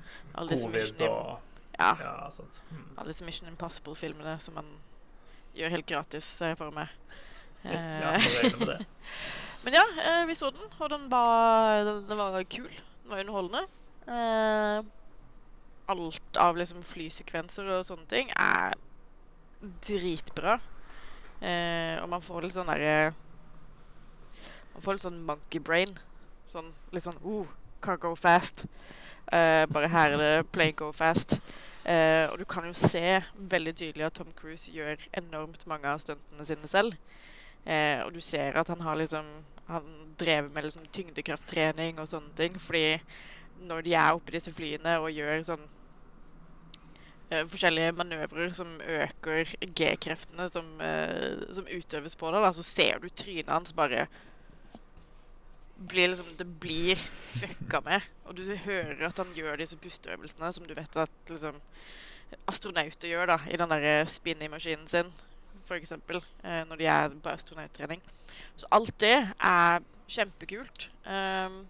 [0.48, 2.62] Covid og ja, ja sånt.
[2.70, 2.88] Mm.
[2.96, 4.72] Alle disse Mission Impossible-filmene som han
[5.58, 6.96] gjør helt gratis uh, for meg.
[7.68, 8.80] ja, med det.
[9.64, 9.84] Men ja,
[10.28, 12.68] vi så den, og den var, den, den var kul.
[13.04, 13.64] Den var underholdende.
[15.88, 18.76] alt av liksom flysekvenser og sånne ting er
[19.84, 20.58] dritbra.
[21.44, 23.12] Eh, og man får litt sånn derre
[24.72, 25.92] Man får litt sånn monkey brain.
[26.50, 27.50] Sånn litt sånn oh,
[27.84, 28.64] Car go fast.
[29.28, 31.36] Eh, bare her er det play go fast.
[31.84, 36.00] Eh, og du kan jo se veldig tydelig at Tom Cruise gjør enormt mange av
[36.00, 36.96] stuntene sine selv.
[37.64, 39.24] Eh, og du ser at han har liksom
[39.64, 39.84] Han
[40.20, 42.58] drever med liksom tyngdekrafttrening og sånne ting.
[42.60, 42.98] Fordi
[43.64, 45.62] når de er oppe i disse flyene og gjør sånn
[47.30, 53.08] forskjellige manøvrer som øker G-kreftene som, eh, som utøves på deg, da, så ser du
[53.08, 54.06] trynet hans bare
[55.88, 56.96] blir liksom, Det blir
[57.34, 58.00] fucka med.
[58.24, 61.58] Og du hører at han gjør disse pusteøvelsene som du vet at liksom,
[62.46, 65.10] astronauter gjør da, i den der spinny-maskinen sin,
[65.64, 65.92] f.eks.
[65.92, 68.02] Eh, når de er på astronauttrening.
[68.56, 70.90] Så alt det er kjempekult.
[71.06, 71.64] Um,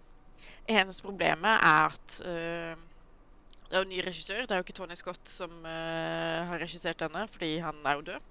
[0.67, 2.85] eneste problemet er at uh,
[3.65, 4.45] det er jo en ny regissør.
[4.45, 8.05] Det er jo ikke Tony Scott som uh, har regissert denne, fordi han er jo
[8.11, 8.29] død.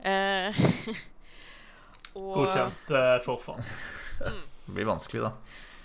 [0.00, 0.60] Uh,
[2.20, 3.62] og, Godkjent uh, forfall.
[4.20, 4.42] Mm.
[4.66, 5.32] Det blir vanskelig, da.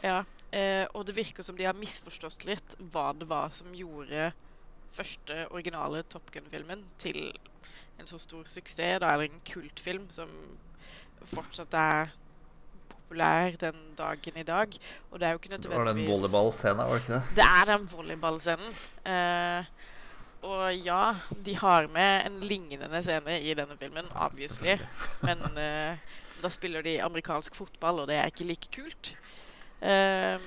[0.04, 0.18] Ja.
[0.56, 4.30] Uh, og det virker som de har misforstått litt hva det var som gjorde
[4.96, 7.34] første originale Top Gun-filmen til
[8.00, 10.32] en så stor suksess, da, eller en kultfilm som
[11.26, 12.14] fortsatt er
[13.06, 14.68] populær den dagen i dag.
[15.12, 17.24] Og det er jo ikke nødvendigvis Det var den volleyballscenen, var det ikke det?
[17.36, 18.72] Det er den volleyballscenen.
[19.06, 19.66] Uh,
[20.46, 21.14] og ja,
[21.46, 24.78] de har med en lignende scene i denne filmen, obviously.
[25.22, 25.98] Men uh,
[26.42, 29.16] da spiller de amerikansk fotball, og det er ikke like kult.
[29.82, 30.42] Uh,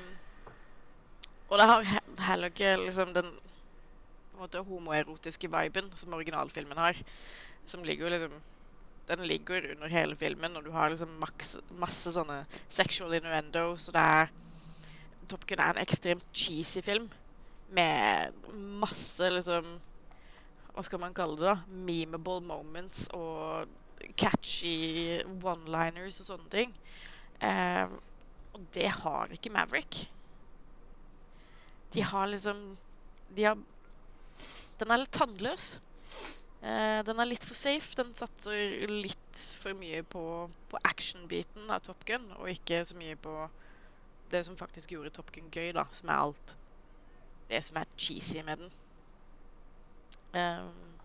[1.49, 3.31] og det har heller ikke liksom den
[4.39, 6.97] måte homoerotiske viben som originalfilmen har.
[7.67, 8.41] Som ligger jo liksom
[9.09, 13.97] Den ligger under hele filmen, og du har liksom masse, masse sånne sexual innuendos, og
[13.97, 14.35] det er
[15.29, 17.09] Top Gun er en ekstremt cheesy film
[17.77, 18.33] med
[18.81, 19.75] masse liksom
[20.73, 21.49] Hva skal man kalle det?
[21.51, 21.57] da?
[21.69, 23.69] Memeable moments og
[24.17, 26.75] catchy one-liners og sånne ting.
[27.43, 27.91] Eh,
[28.55, 30.05] og det har ikke Maverick.
[31.95, 32.77] De har liksom
[33.35, 33.59] De har
[34.79, 35.81] Den er litt tannløs.
[36.59, 37.95] Eh, den er litt for safe.
[37.99, 40.23] Den satser litt for mye på,
[40.71, 43.35] på action-biten av Top Gun, og ikke så mye på
[44.33, 46.57] det som faktisk gjorde Top Gun gøy, da, som er alt
[47.49, 48.75] det som er cheesy med den.
[50.35, 50.99] Um,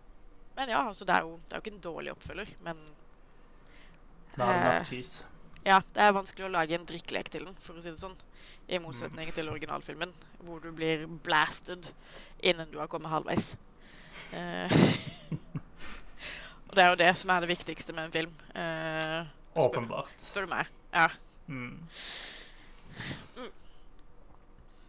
[0.58, 2.82] men ja, altså det er, jo, det er jo ikke en dårlig oppfølger, men
[4.38, 4.82] uh,
[5.64, 8.18] Ja, det er vanskelig å lage en drikkelek til den, for å si det sånn.
[8.68, 9.36] I motsetning mm.
[9.38, 10.12] til originalfilmen,
[10.44, 11.88] hvor du blir blasted
[12.44, 13.54] innen du har kommet halvveis.
[14.32, 14.78] Uh,
[16.70, 18.38] og det er jo det som er det viktigste med en film.
[18.56, 19.28] Uh,
[19.66, 20.14] Åpenbart.
[20.22, 20.72] Spør du meg.
[20.94, 21.10] Ja.
[21.48, 21.82] Mm.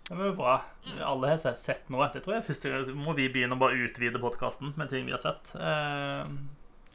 [0.08, 0.62] Det var bra.
[1.00, 2.10] Alle har sett noe.
[2.12, 5.22] Det tror jeg først må vi begynne å bare utvide podkasten med ting vi har
[5.22, 5.54] sett.
[5.56, 6.34] Eh,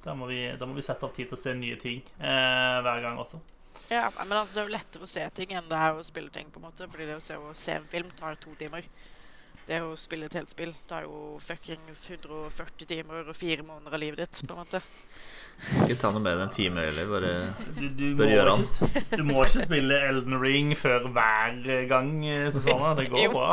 [0.04, 2.76] da, må vi, da må vi sette opp tid til å se nye ting eh,
[2.86, 3.42] hver gang også.
[3.90, 6.30] Ja, men altså, Det er jo lettere å se ting enn det er å spille
[6.30, 6.52] ting.
[6.54, 8.86] på en måte Fordi det å se, å se en film tar to timer.
[9.70, 14.02] Det å spille et helt spill tar jo fuckings 140 timer og fire måneder av
[14.02, 14.48] livet ditt.
[14.48, 14.82] på en måte
[15.60, 17.08] ikke ta noe mer enn en time heller.
[17.10, 18.62] Bare spør Gøran.
[19.12, 21.58] Du må ikke spille Elden Ring før hver
[21.90, 22.14] gang.
[22.56, 22.94] Susanne.
[23.00, 23.50] Det går bra.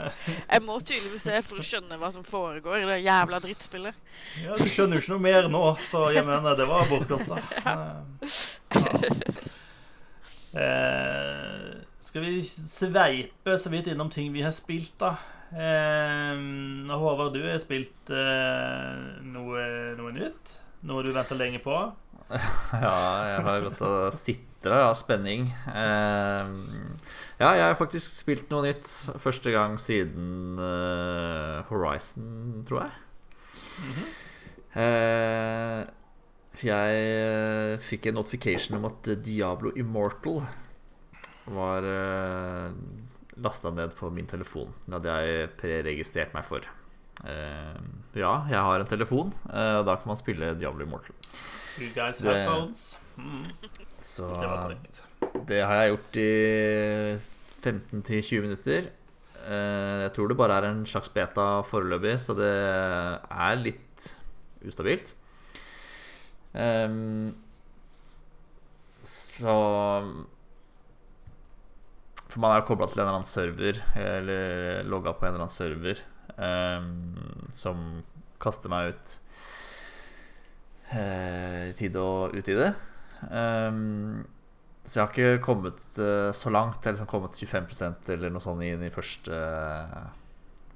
[0.54, 4.00] jeg må tydeligvis det for å skjønne hva som foregår i det jævla drittspillet.
[4.46, 7.40] Ja, Du skjønner jo ikke noe mer nå, så jeg mener det var bortkasta.
[7.62, 8.98] Ja.
[10.52, 11.68] Eh,
[12.04, 15.14] skal vi sveipe så vidt innom ting vi har spilt, da?
[15.52, 16.36] Eh,
[16.96, 19.64] Håvard, du har spilt eh, noe,
[19.98, 20.54] noe nytt?
[20.88, 21.76] Noe du venter lenge på?
[22.32, 22.96] ja,
[23.28, 25.44] jeg har gått og sitra av spenning.
[25.68, 26.54] Eh,
[27.42, 28.88] ja, jeg har faktisk spilt noe nytt.
[29.20, 32.92] Første gang siden uh, Horizon, tror jeg.
[33.82, 34.08] Mm -hmm.
[34.76, 35.86] uh,
[36.62, 40.42] jeg fikk en notification om at Diablo Immortal
[41.46, 42.72] var uh,
[43.40, 44.72] lasta ned på min telefon.
[44.84, 46.66] Det hadde jeg preregistrert meg for.
[47.22, 47.78] Uh,
[48.18, 51.14] ja, jeg har en telefon, uh, og da kan man spille Diablo Immortal.
[51.80, 52.98] You guys have det, phones.
[53.16, 53.46] Mm.
[54.02, 55.04] Så det,
[55.48, 56.32] det, har jeg gjort i
[57.62, 58.90] 15-20 minutter.
[59.42, 64.08] Uh, jeg tror det bare er en slags beta foreløpig, så det er litt
[64.66, 65.14] ustabilt.
[66.52, 67.32] Um,
[69.02, 69.54] så
[72.32, 75.44] For man er jo kobla til en eller annen server, eller logga på en eller
[75.44, 75.98] annen server
[76.40, 77.82] um, som
[78.42, 79.16] kaster meg ut
[80.94, 82.70] uh, i tide og utide.
[83.28, 84.22] Um,
[84.82, 86.80] så jeg har ikke kommet uh, så langt.
[86.80, 89.42] Jeg har liksom kommet 25% eller noe sånt inn i første,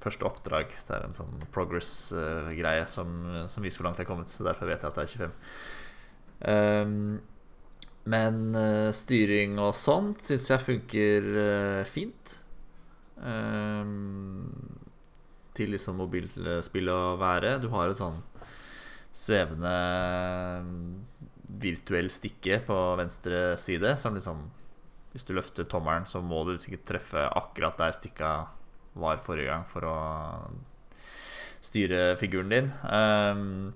[0.04, 0.76] første oppdrag.
[0.76, 3.16] Det er en sånn progress-greie som,
[3.48, 4.34] som, viser hvor langt jeg har kommet.
[4.34, 5.40] Så derfor vet jeg at det er 25.
[6.52, 7.00] Um,
[8.06, 12.38] men uh, styring og sånt syns jeg funker uh, fint.
[13.16, 14.46] Um,
[15.56, 17.56] til liksom mobilspill å være.
[17.62, 18.20] Du har et sånn
[19.16, 19.72] svevende
[21.62, 24.44] virtuell stikke på venstre side som liksom
[25.16, 28.32] Hvis du løfter tommelen, så må du sikkert treffe akkurat der stikka
[29.00, 29.94] var forrige gang for å
[31.64, 32.68] styre figuren din.
[32.84, 33.72] Um,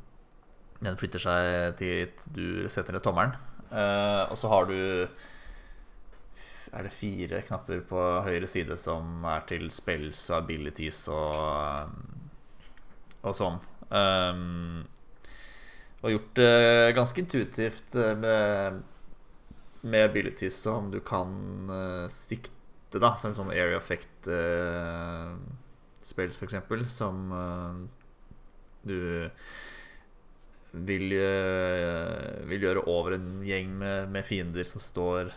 [0.85, 3.33] den flytter seg til du setter ned tommelen.
[3.71, 5.07] Uh, og så har du
[6.75, 11.91] Er det fire knapper på høyre side som er til spells og abilities og,
[13.23, 13.59] og sånn.
[13.91, 14.85] Um,
[16.01, 18.79] og gjort det ganske intuitivt med,
[19.83, 21.35] med abilities som du kan
[21.69, 23.17] uh, sikte, da.
[23.19, 25.35] Som sånn area effect uh,
[26.01, 27.75] spells, eksempel, som uh,
[28.87, 29.29] du
[30.73, 31.13] vil,
[32.47, 35.33] vil, gjøre over en gjeng med, med, fiender som står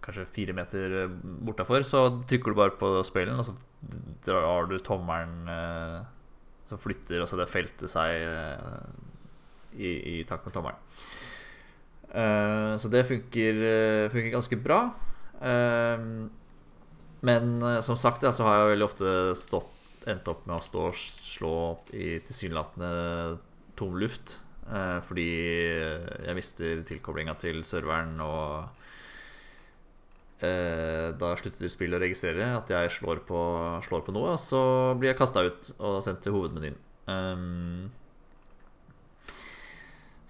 [0.00, 1.02] kanskje fire meter
[1.44, 1.84] bortafor.
[1.86, 3.56] Så trykker du bare på spillen, og så
[4.24, 5.50] drar du tommelen
[6.68, 8.24] Så flytter altså det feltet seg
[9.76, 9.90] i,
[10.20, 10.80] i takt med tommelen.
[12.80, 13.60] Så det funker,
[14.10, 14.80] funker ganske bra.
[17.20, 19.76] Men som sagt så har jeg veldig ofte stått,
[20.08, 21.56] endt opp med å stå og slå
[21.92, 23.36] i tilsynelatende
[23.76, 24.38] tom luft.
[25.06, 25.28] Fordi
[26.26, 28.68] jeg mister tilkoblinga til serveren, og
[30.40, 33.40] da slutter spillet å registrere at jeg slår på,
[33.84, 34.62] slår på noe, og så
[34.96, 36.78] blir jeg kasta ut og sendt til hovedmenyen.
[37.10, 37.90] Um,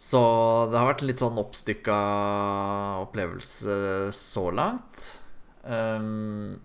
[0.01, 0.21] så
[0.73, 1.97] det har vært en litt sånn oppstykka
[3.03, 3.75] opplevelse
[4.17, 5.03] så langt.
[5.61, 6.57] Um,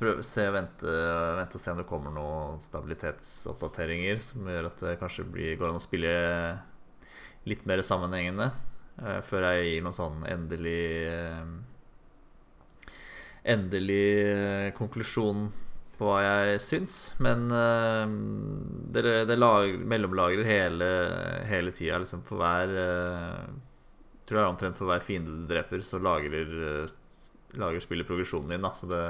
[0.00, 0.88] prøve se vente,
[1.36, 5.70] vente og se om det kommer noen stabilitetsoppdateringer som gjør at det kanskje blir, går
[5.70, 6.12] an å spille
[7.48, 8.50] litt mer sammenhengende.
[9.00, 11.58] Uh, før jeg gir noen sånn endelig uh,
[13.50, 15.46] Endelig uh, konklusjon
[15.96, 17.46] på hva jeg syns, men
[18.92, 20.88] det, det lag, mellomlagrer hele,
[21.48, 21.98] hele tida.
[22.00, 22.72] Liksom for hver
[24.24, 26.54] Tror jeg omtrent for hver fiende du dreper, så lagrer,
[27.58, 28.66] lagrer spillet progresjonen din.
[28.66, 28.72] Da.
[28.76, 29.02] Så det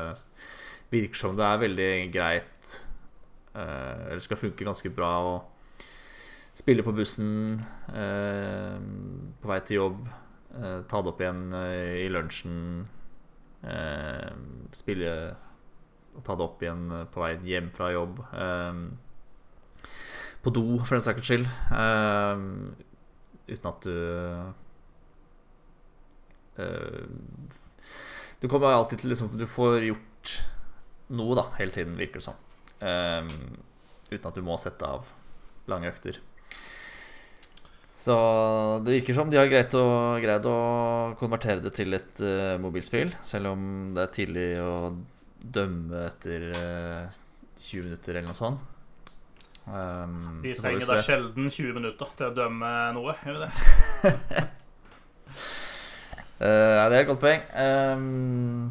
[0.93, 2.71] virker som det er veldig greit
[3.55, 5.35] uh, Eller skal funke ganske bra å
[6.61, 10.01] spille på bussen på vei til jobb,
[10.91, 12.59] ta det opp igjen i lunsjen,
[14.77, 15.13] spille
[16.17, 18.21] og ta det opp igjen eh, på vei hjem fra jobb.
[20.41, 21.47] På do, for den saks skyld.
[23.51, 23.97] Uten at du
[28.41, 30.35] Du kommer alltid til liksom Du får gjort
[31.11, 32.37] noe, da, hele tiden, virker det som.
[32.81, 33.31] Um,
[34.13, 35.09] uten at du må sette av
[35.71, 36.21] lange økter.
[38.01, 38.15] Så
[38.85, 39.87] det virker som de har greid å,
[40.23, 40.59] greid å
[41.21, 43.65] konvertere det til et uh, mobilspill, selv om
[43.97, 44.75] det er tidlig å
[45.41, 46.63] dømme etter uh,
[47.09, 47.19] eh,
[47.59, 48.63] 20 minutter eller noe sånt.
[49.67, 54.49] Um, de trenger da sjelden 20 minutter til å dømme noe, gjør vi det?
[56.41, 57.45] uh, ja, det er et godt poeng.
[57.55, 58.71] Um,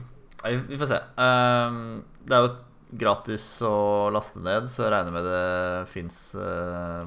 [0.68, 1.00] vi får se.
[1.20, 2.54] Um, det er jo
[3.00, 7.04] gratis å laste ned, så jeg regner med det fins uh,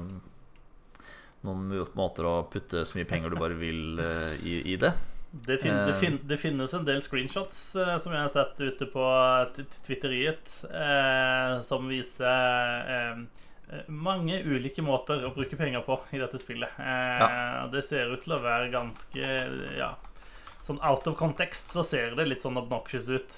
[1.43, 1.65] noen
[1.97, 4.93] måter å putte så mye penger du bare vil uh, i, i det.
[5.33, 9.05] Det, fin det, fin det, finnes en del screenshots som jeg har sett ute på
[9.81, 10.59] Twitteriet,
[11.65, 13.23] som viser
[13.89, 16.77] mange ulike måter å bruke penger på i dette spillet.
[16.77, 17.65] Ja.
[17.73, 19.31] Det ser ut til å være ganske
[19.73, 19.95] Ja
[20.63, 23.33] Sånn out of context så ser det litt sånn obnoxious ut.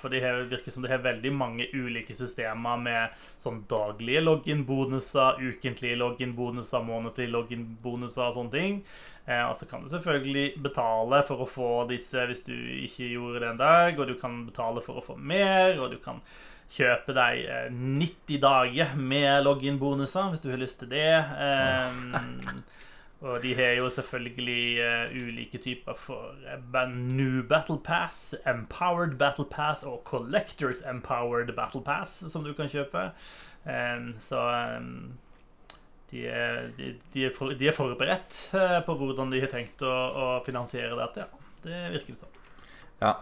[0.00, 5.98] for det virker som det har veldig mange ulike systemer med sånn daglige login-bonuser, ukentlige
[6.00, 8.80] login-bonuser, månedlige login-bonuser og sånne ting.
[9.26, 13.40] Eh, og så kan du selvfølgelig betale for å få disse hvis du ikke gjorde
[13.40, 16.20] det en dag, og du kan betale for å få mer, og du kan
[16.74, 21.14] kjøpe deg 90 eh, dager med login-bonuser hvis du har lyst til det.
[21.40, 22.60] Um,
[23.20, 29.46] og de har jo selvfølgelig uh, ulike typer for uh, New Battle Pass, Empowered Battle
[29.50, 33.10] Pass og Collectors Empowered Battle Pass, som du kan kjøpe.
[33.64, 34.40] Um, så
[34.78, 35.12] um,
[36.10, 39.82] de er, de, de, er for, de er, forberedt uh, på hvordan de har tenkt
[39.82, 41.24] å, å finansiere dette.
[41.24, 41.54] Ja.
[41.64, 42.42] Det virker det som.
[43.00, 43.14] Ja.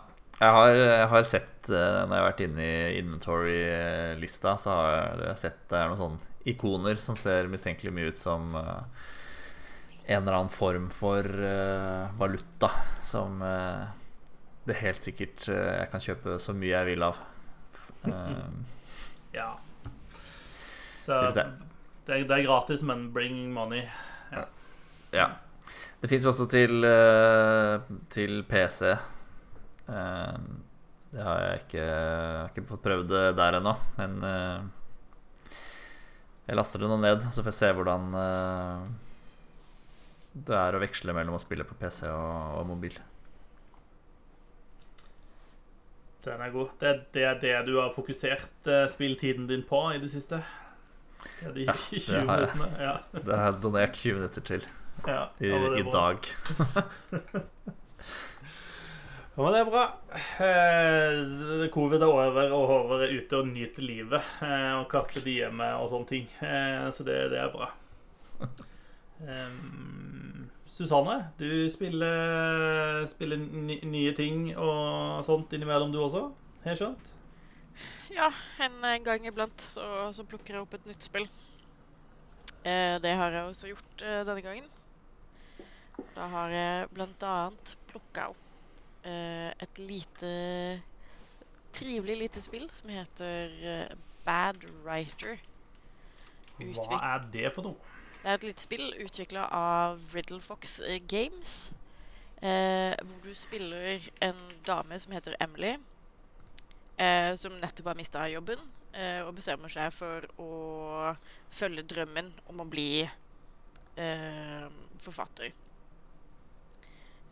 [0.43, 5.39] Jeg har, jeg har, sett, når jeg har vært inne i inventory-lista, så har jeg
[5.45, 8.81] sett det er noen sånne ikoner som ser mistenkelig mye ut som uh,
[10.07, 12.71] en eller annen form for uh, valuta
[13.03, 13.87] som uh,
[14.67, 17.19] det helt sikkert jeg kan kjøpe så mye jeg vil av
[19.33, 19.55] Ja.
[21.03, 21.47] Så det
[22.03, 23.87] det er gratis, men bring money.
[25.15, 25.29] ja.
[26.03, 26.83] Det fins også til,
[28.11, 28.91] til PC.
[29.87, 34.19] Det har jeg ikke, har ikke fått prøvd der ennå, men
[36.43, 38.11] jeg laster det nå ned, så får jeg se hvordan
[40.33, 42.97] det er å veksle mellom å spille på PC og, og mobil.
[46.23, 46.75] Den er god.
[46.81, 50.39] Det, det er det du har fokusert eh, spilltiden din på i det siste?
[51.23, 52.71] Det er de Ja, det har jeg.
[52.79, 52.97] Ja.
[53.27, 54.67] Det har jeg donert 20 minutter til
[55.07, 55.23] ja.
[55.41, 55.53] i,
[55.83, 56.29] i dag.
[59.33, 59.83] Ja, men det er bra.
[60.45, 64.27] Eh, Covid er over, og Håvard er ute og nyter livet.
[64.45, 66.27] Eh, og katter de hjemme og sånne ting.
[66.45, 67.71] Eh, så det, det er bra.
[69.23, 76.31] Um, Susanne, du spiller, spiller nye ting og sånt innimellom, du også?
[76.65, 77.11] Har skjønt?
[78.13, 78.29] Ja,
[78.63, 79.85] en gang iblant så,
[80.17, 81.29] så plukker jeg opp et nytt spill.
[82.63, 84.71] Eh, det har jeg også gjort eh, denne gangen.
[86.17, 90.33] Da har jeg blant annet plukka opp eh, et lite
[91.73, 93.95] Trivelig lite spill som heter eh,
[94.27, 95.39] Bad Writer.
[96.59, 97.92] Hva er det for noe?
[98.23, 101.73] Det er et lite spill utvikla av Riddlefox eh, Games.
[102.43, 105.73] Eh, hvor du spiller en dame som heter Emily.
[107.03, 108.63] Eh, som nettopp har mista jobben.
[108.95, 110.53] Eh, og bestemmer seg for å
[111.51, 114.67] følge drømmen om å bli eh,
[115.03, 115.51] forfatter.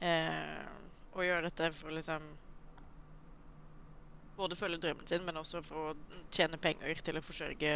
[0.01, 0.63] Eh,
[1.13, 2.31] og gjøre dette for å liksom
[4.41, 7.73] Både følge drømmen sin, men også for å tjene penger til å forsørge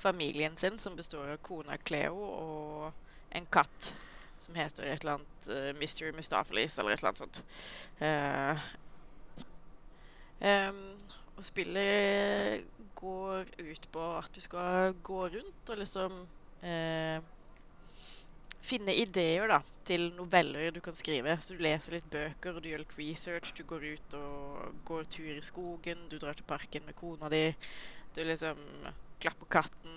[0.00, 3.92] familien sin, som består av kona Cleo og en katt
[4.40, 6.12] som heter et eller annet uh, Mr.
[6.16, 7.42] Mustafelis eller et eller annet sånt.
[8.00, 8.56] Uh,
[10.40, 10.86] um,
[11.36, 12.64] og spillet
[13.00, 16.16] går ut på at du skal gå rundt og liksom
[16.64, 17.20] uh,
[18.60, 21.36] finne ideer da, til noveller du kan skrive.
[21.40, 23.54] Så du leser litt bøker, og du gjør litt research.
[23.56, 27.46] Du går ut og går tur i skogen, du drar til parken med kona di.
[28.14, 28.60] Du liksom
[29.22, 29.96] klapper katten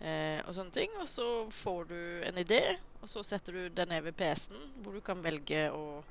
[0.00, 0.94] eh, og sånne ting.
[1.02, 2.62] Og så får du en idé,
[3.02, 6.02] og så setter du den ned ved PC-en, hvor du kan velge å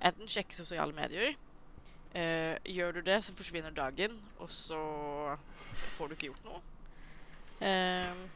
[0.00, 1.36] enten sjekke sosiale medier.
[2.16, 4.80] Eh, gjør du det, så forsvinner dagen, og så
[5.96, 6.62] får du ikke gjort noe.
[7.60, 8.28] Eh,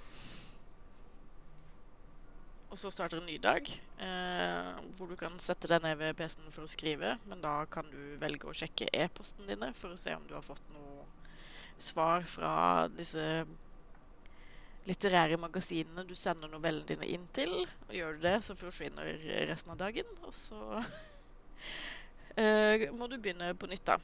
[2.75, 3.69] og så starter en ny dag,
[4.03, 7.13] eh, hvor du kan sette deg ned ved PC-en for å skrive.
[7.31, 10.43] Men da kan du velge å sjekke e-posten dine for å se om du har
[10.43, 10.94] fått noe
[11.79, 12.55] svar fra
[12.93, 13.45] disse
[14.85, 17.53] litterære magasinene du sender novellene dine inn til.
[17.89, 19.05] Og gjør du det, så forsvinner
[19.49, 20.09] resten av dagen.
[20.25, 20.61] Og så
[22.39, 23.99] uh, må du begynne på nytt, da.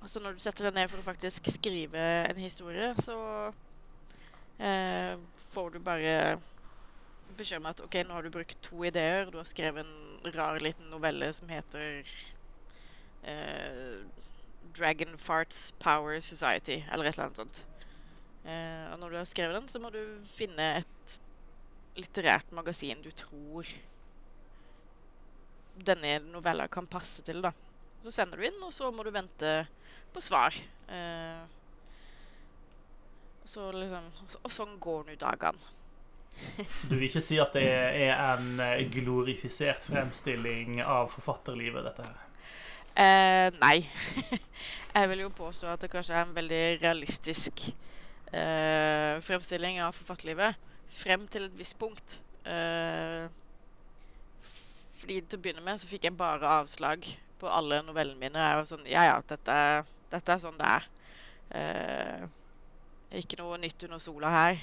[0.00, 3.18] Altså når du setter deg ned for å faktisk skrive en historie, så
[3.50, 5.14] uh,
[5.52, 6.14] får du bare
[7.36, 9.28] beskjed om at ok, nå har du brukt to ideer.
[9.30, 12.02] Du har skrevet en rar liten novelle som heter
[13.22, 14.00] eh,
[14.76, 17.64] Dragon Farts Power Society, eller et eller annet sånt.
[18.44, 21.18] Uh, og når du har skrevet den, så må du finne et
[21.98, 23.68] litterært magasin du tror
[25.80, 27.52] denne novella kan passe til, da.
[28.00, 29.52] Så sender du inn, og så må du vente
[30.12, 30.56] på svar.
[30.88, 31.44] Uh,
[33.44, 35.76] så liksom, og, så, og sånn går nå dagene.
[36.88, 42.29] Du vil ikke si at det er en eh, glorifisert fremstilling av forfatterlivet, dette her?
[42.96, 43.76] Eh, nei.
[44.96, 47.62] jeg vil jo påstå at det kanskje er en veldig realistisk
[48.34, 50.58] eh, fremstilling av forfatterlivet.
[50.90, 52.18] Frem til et visst punkt.
[52.44, 53.28] Eh,
[55.00, 57.06] fordi til å begynne med så fikk jeg bare avslag
[57.40, 58.42] på alle novellene mine.
[58.42, 59.56] Jeg var sånn Ja, ja, dette,
[60.12, 60.90] dette er sånn det er.
[61.60, 62.26] Eh,
[63.22, 64.60] ikke noe nytt under sola her.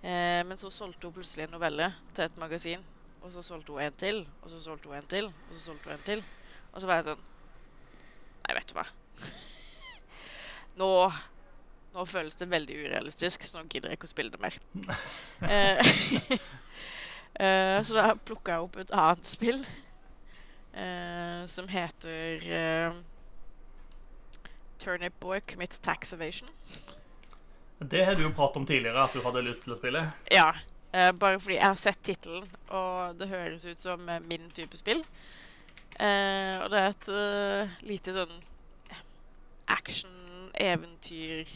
[0.00, 2.82] Eh, men så solgte hun plutselig en novelle til et magasin.
[3.20, 5.90] Og så solgte hun en til, og så solgte hun en til, og så solgte
[5.90, 6.22] hun en til.
[6.72, 7.26] Og så var jeg sånn
[8.50, 8.82] Nei, vet du hva.
[10.80, 10.88] Nå,
[11.94, 14.58] nå føles det veldig urealistisk, så nå gidder jeg ikke å spille det mer.
[17.40, 19.60] Eh, så da plukka jeg opp et annet spill
[20.74, 22.98] uh, som heter uh,
[24.82, 26.50] Turnip Boy Commits Tax Evasion.
[27.78, 30.02] Det har du jo pratet om tidligere, at du hadde lyst til å spille.
[30.28, 30.50] Ja.
[30.92, 35.00] bare fordi jeg har sett tittelen, og det høres ut som min type spill.
[35.98, 38.38] Eh, og det er et uh, lite sånn
[39.70, 41.48] action, eventyr,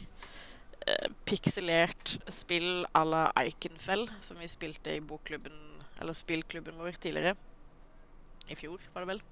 [0.86, 7.36] eh, pikselert spill à la Iconfell, som vi spilte i bokklubben, eller spillklubben vår tidligere.
[8.48, 9.22] I fjor, var det vel.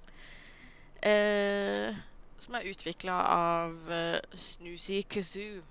[1.03, 1.95] Eh,
[2.39, 5.61] som er utvikla av uh, Snoozy Kazoo.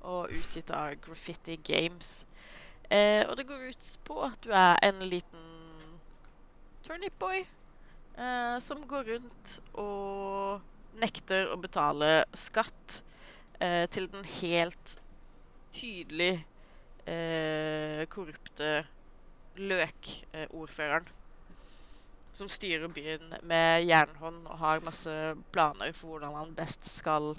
[0.00, 2.24] Og utgitt av Graffiti Games.
[2.90, 5.44] Eh, og det går ut på at du er en liten
[6.86, 7.44] turnip-boy
[8.20, 13.00] eh, som går rundt og nekter å betale skatt
[13.60, 14.96] eh, til den helt
[15.74, 16.34] tydelig
[17.06, 18.84] eh, korrupte
[19.60, 21.16] løkordføreren.
[22.32, 25.12] som styrer byen med jernhånd og har masse
[25.52, 27.34] planer for hvordan han best skal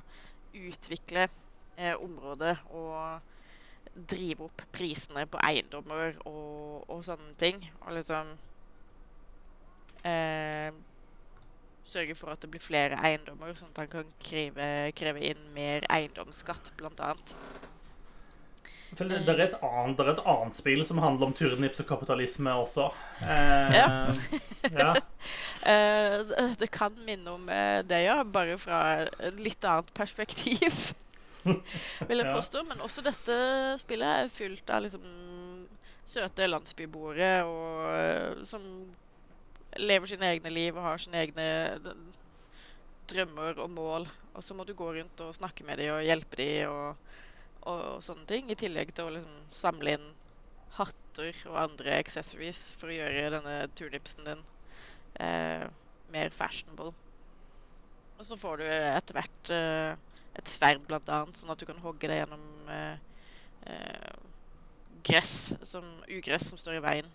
[0.51, 1.29] utvikle
[1.77, 3.21] eh, området og
[3.95, 7.63] drive opp prisene på eiendommer og, og sånne ting.
[7.85, 8.35] Og liksom
[10.07, 10.71] eh,
[11.91, 15.87] Sørge for at det blir flere eiendommer, sånn at han kan kreve, kreve inn mer
[15.89, 17.33] eiendomsskatt, annet.
[18.91, 22.53] Det er, et annet, det er et annet spill som handler om turnips og kapitalisme
[22.59, 22.89] også.
[23.23, 23.87] Eh, ja.
[24.67, 24.89] ja.
[25.73, 28.19] eh, det kan minne om eh, det, ja.
[28.27, 30.91] Bare fra et litt annet perspektiv,
[32.09, 32.65] vil jeg påstå.
[32.67, 33.37] Men også dette
[33.81, 35.07] spillet er fullt av liksom
[36.11, 38.65] søte landsbyboere og, eh, som
[39.79, 41.45] lever sine egne liv og har sine egne
[43.11, 44.09] drømmer og mål.
[44.35, 46.69] Og så må du gå rundt og snakke med dem og hjelpe dem.
[46.71, 47.11] og
[47.69, 48.49] og sånne ting.
[48.49, 50.07] I tillegg til å liksom samle inn
[50.77, 54.43] hatter og andre accessories for å gjøre denne turnipsen din
[55.21, 55.67] eh,
[56.11, 56.93] mer fashionable.
[58.17, 59.93] Og så får du etter hvert eh,
[60.39, 62.99] et sverd, blant annet, sånn at du kan hogge deg gjennom eh,
[63.69, 64.19] eh
[65.01, 67.07] gress som, ugress som står i veien.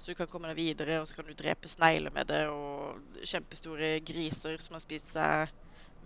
[0.00, 3.20] Så du kan komme deg videre, og så kan du drepe snegler med det, og
[3.20, 5.50] kjempestore griser som har spist seg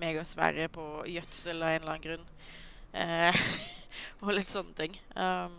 [0.03, 2.24] megasvære på gjødsel av en eller annen grunn.
[2.95, 3.38] Eh,
[4.24, 4.99] og litt sånne ting.
[5.14, 5.55] Um,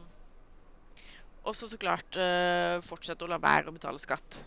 [1.47, 4.41] også så klart uh, fortsette å la være å betale skatt.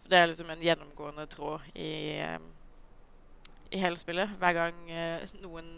[0.00, 1.92] For det er liksom en gjennomgående tråd i,
[2.24, 2.46] um,
[3.68, 4.32] i hele spillet.
[4.40, 5.74] Hver gang uh, noen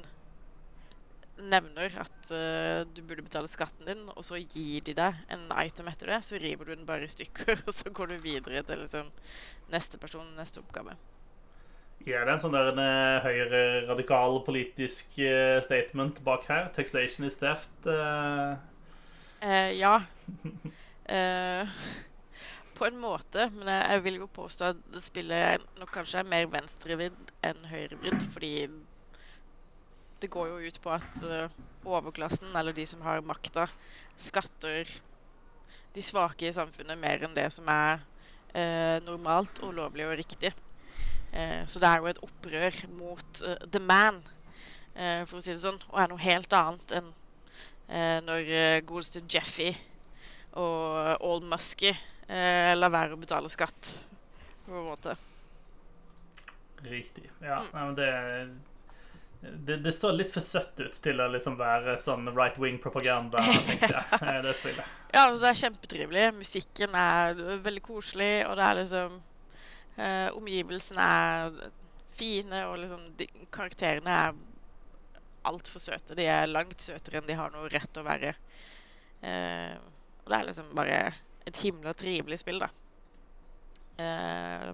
[1.51, 5.89] nevner at uh, du burde betale skatten din, og så gir de deg en item
[5.91, 8.85] etter det, så river du den bare i stykker, og så går du videre til
[8.85, 9.11] liksom,
[9.73, 10.97] neste person, neste oppgave.
[12.03, 16.67] Ja, det er en sånn der en eh, høyre-radikal politisk uh, statement bak her.
[16.75, 17.87] 'Taxation is theft'.
[17.87, 18.59] Uh.
[19.43, 20.01] Uh, ja.
[22.83, 26.31] på en måte, men jeg, jeg, vil jo påstå at det spillet nok kanskje er
[26.33, 28.53] mer venstrevidd enn høyrevridd, fordi
[30.23, 31.23] det går jo ut på at
[31.83, 33.67] overklassen, eller de som har makta,
[34.17, 34.89] skatter
[35.93, 38.01] de svake i samfunnet mer enn det som er
[39.05, 40.53] normalt og lovlig og riktig.
[41.33, 44.21] Eh, så det er jo et opprør mot uh, the man,
[44.99, 48.79] uh, for å si det sånn, og er noe helt annet enn uh, når uh,
[48.89, 49.71] godeste Jeffy
[50.53, 51.95] og Old Musky
[52.33, 53.89] lar være å betale skatt,
[54.65, 55.15] på en måte.
[56.85, 57.25] Riktig.
[57.43, 57.73] Ja, mm.
[57.75, 58.09] Nei, det,
[59.43, 63.91] det, det så litt for søtt ut til å liksom være sånn right wing-propaganda, tenkte
[63.91, 64.93] jeg, det spillet.
[65.11, 66.27] Ja, altså, det er kjempetrivelig.
[66.39, 69.17] Musikken er veldig koselig, og det er liksom
[69.99, 71.59] eh, omgivelsene er
[72.15, 74.39] fine, og liksom de, karakterene er
[75.51, 76.15] altfor søte.
[76.19, 78.37] De er langt søtere enn de har noe rett å være.
[79.27, 79.75] Eh,
[80.23, 81.01] og det er liksom bare
[81.49, 82.71] et himla trivelig spill, da.
[83.99, 84.69] Eh,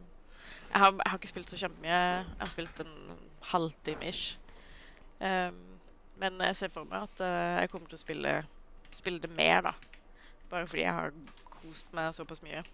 [0.68, 2.02] jeg, har, jeg, har, ikke spilt så kjempemye.
[2.02, 3.16] Jeg har spilt en
[3.54, 4.36] halvtime ish.
[5.18, 5.60] Um,
[6.18, 8.32] men jeg ser for meg at jeg kommer til å spille,
[8.90, 9.74] spille det mer, da.
[10.50, 11.14] Bare fordi jeg har
[11.52, 12.64] kost meg såpass mye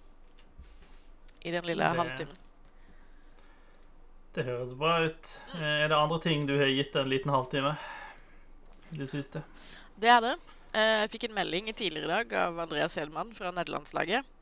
[1.45, 2.36] i den lille det, halvtimen.
[4.34, 5.32] Det høres bra ut.
[5.55, 7.74] Eh, er det andre ting du har gitt en liten halvtime
[8.95, 9.45] i det siste?
[10.01, 10.34] Det er det.
[10.72, 14.32] Eh, jeg fikk en melding tidligere i dag av Andreas Hedman fra nederlandslaget.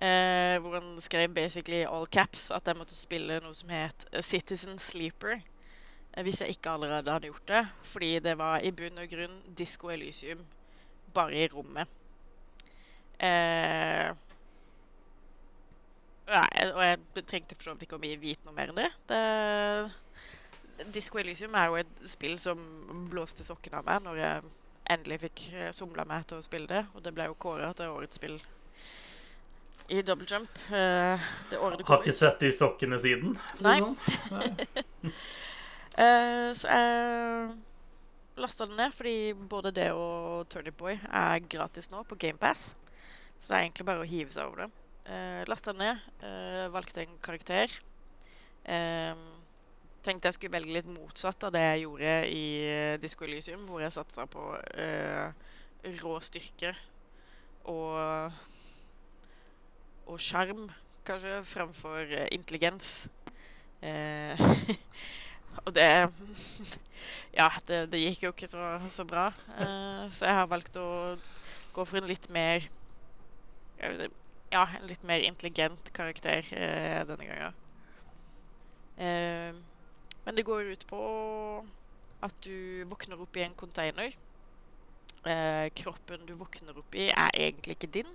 [0.00, 4.78] Eh, hvor han skrev basically all caps at jeg måtte spille noe som het Citizen
[4.80, 5.42] Sleeper.
[6.10, 7.62] Hvis jeg ikke allerede hadde gjort det.
[7.86, 10.42] Fordi det var i bunn og grunn Disco Elysium
[11.14, 11.88] bare i rommet.
[13.20, 14.10] Eh,
[16.30, 18.90] Nei, og jeg trengte for så vidt ikke å vite noe mer enn det.
[19.10, 20.86] det.
[20.94, 22.60] Disco Elysium er jo et spill som
[23.10, 24.52] blåste sokkene av meg når jeg
[24.94, 26.84] endelig fikk eh, somla meg til å spille det.
[26.94, 28.38] Og det ble jo kåra til årets spill
[29.90, 30.50] i double jump.
[30.70, 31.18] Uh,
[31.50, 33.34] det året det kom Har ikke sett de sokkene siden?
[33.64, 33.80] Nei.
[35.98, 37.50] uh, så jeg
[38.40, 42.74] lasta den ned, fordi både det og Turnip Boy er gratis nå på GamePass.
[43.40, 44.70] Så det er egentlig bare å hive seg over det.
[45.10, 46.00] Uh, Lasta ned.
[46.22, 47.72] Uh, valgte en karakter.
[48.64, 49.16] Uh,
[50.04, 52.44] tenkte jeg skulle velge litt motsatt av det jeg gjorde i
[53.02, 54.44] Disco Elysium, hvor jeg satsa på
[56.00, 56.70] rå styrke
[57.68, 58.38] og
[60.10, 60.64] og sjarm,
[61.06, 63.04] kanskje, framfor intelligens.
[65.64, 65.88] Og det
[67.40, 69.28] Ja, det, det, gikk jo ikke så, så bra.
[69.54, 71.16] Uh, så jeg har valgt å
[71.74, 72.66] gå for en litt mer
[74.50, 77.60] Ja, en litt mer intelligent karakter uh, denne gangen.
[78.98, 79.54] Uh,
[80.26, 81.04] men det går ut på
[82.20, 84.12] at du våkner opp i en container.
[85.76, 88.10] Kroppen du våkner opp i, er egentlig ikke din.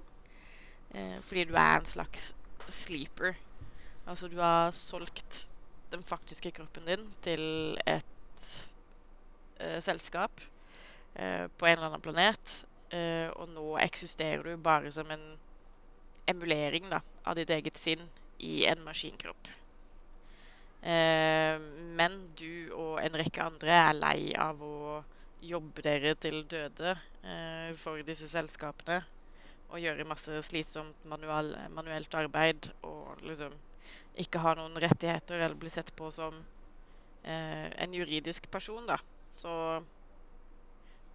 [1.25, 2.27] Fordi du er en slags
[2.69, 3.33] sleeper.
[4.05, 5.47] Altså du har solgt
[5.91, 7.43] den faktiske kroppen din til
[7.87, 8.45] et
[9.61, 10.41] uh, selskap
[11.19, 12.61] uh, på en eller annen planet.
[12.93, 15.25] Uh, og nå eksisterer du bare som en
[16.29, 18.01] emulering da, av ditt eget sinn
[18.41, 19.51] i en maskinkropp.
[20.85, 24.99] Men du og en rekke andre er lei av å
[25.41, 26.91] jobbe dere til døde
[27.81, 28.99] for disse selskapene.
[29.71, 33.53] Og gjøre masse slitsomt manual, manuelt arbeid og liksom
[34.21, 36.37] ikke har noen rettigheter eller blir sett på som
[37.23, 38.97] eh, en juridisk person, da.
[39.31, 39.51] Så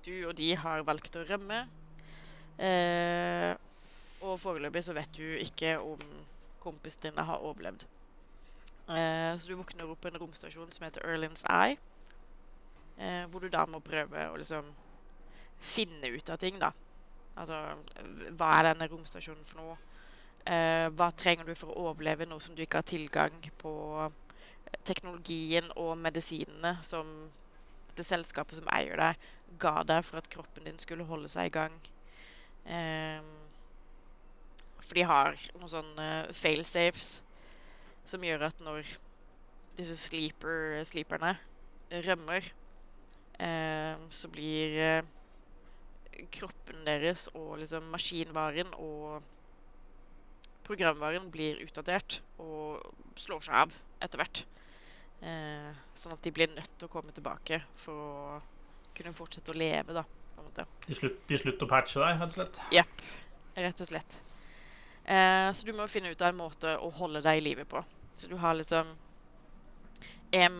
[0.05, 1.63] du og de har valgt å rømme.
[2.61, 3.53] Eh,
[4.21, 6.03] og foreløpig så vet du ikke om
[6.61, 7.87] kompisen din har overlevd.
[8.91, 11.79] Eh, så du våkner opp på en romstasjon som heter Erlins Eye.
[13.01, 14.67] Eh, hvor du da må prøve å liksom
[15.61, 16.73] finne ut av ting, da.
[17.41, 17.57] Altså
[18.37, 19.79] hva er denne romstasjonen for noe?
[20.49, 23.73] Eh, hva trenger du for å overleve nå som du ikke har tilgang på
[24.87, 27.11] teknologien og medisinene som
[27.99, 29.29] det selskapet som eier deg,
[29.61, 31.77] ga deg for at kroppen din skulle holde seg i gang?
[32.65, 33.21] Eh,
[34.81, 37.21] for de har noen sånne failsafes
[38.09, 38.89] som gjør at når
[39.79, 41.37] disse sleeper, sleeperne
[42.07, 42.49] rømmer,
[43.39, 45.11] eh, så blir eh,
[46.33, 49.23] kroppen deres og liksom maskinvaren og
[50.71, 52.81] programvaren blir utdatert og
[53.19, 54.45] slår seg av etter hvert.
[55.21, 55.69] Eh,
[55.99, 58.39] sånn at de blir nødt til å komme tilbake for å
[58.97, 60.07] kunne fortsette å leve, da.
[60.57, 62.61] De, slutt, de slutter å patche deg, rett og slett?
[62.75, 63.03] Jepp.
[63.61, 64.17] Rett og slett.
[65.05, 67.83] Eh, så du må finne ut av en måte å holde deg i live på.
[68.17, 68.89] Så du har liksom
[70.37, 70.59] en,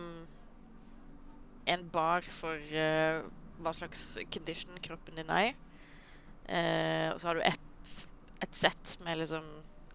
[1.73, 3.23] en bar for eh,
[3.61, 5.51] hva slags condition kroppen din er i.
[6.51, 7.97] Eh, og så har du et,
[8.43, 9.47] et sett med liksom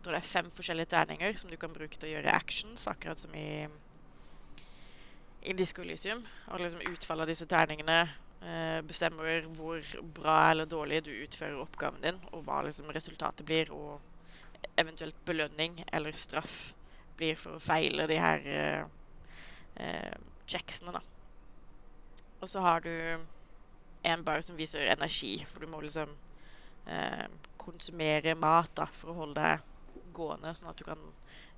[0.07, 3.21] tror det er fem forskjellige terninger som du kan bruke til å gjøre actions, akkurat
[3.21, 3.67] som i
[5.47, 6.25] i Disco Elysium.
[6.51, 9.83] Og liksom utfallet av disse terningene eh, bestemmer hvor
[10.17, 14.01] bra eller dårlig du utfører oppgaven din, og hva liksom resultatet blir, og
[14.77, 16.73] eventuelt belønning eller straff
[17.17, 18.83] blir for å feile de her eh,
[19.83, 20.19] eh,
[20.51, 21.03] checksene, da.
[22.43, 22.93] Og så har du
[24.07, 26.11] en bar som viser energi, for du må liksom
[26.87, 27.25] uh,
[27.59, 29.65] konsumere mat da, for å holde deg
[30.17, 31.03] gående, sånn at du kan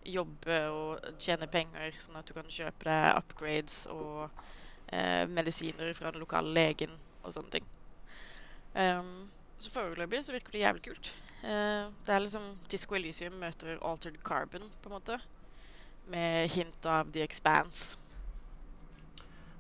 [0.08, 4.44] jobbe og tjene penger, sånn at du kan kjøpe deg upgrades og
[5.28, 7.66] medisiner fra den lokale legen og sånne ting.
[8.72, 9.28] Um,
[9.58, 11.10] så foreløpig så virker det jævlig kult.
[11.42, 15.18] Uh, det er liksom Disco Elysium møter Altered Carbon, på en måte
[16.08, 17.98] med hint av The Expanse.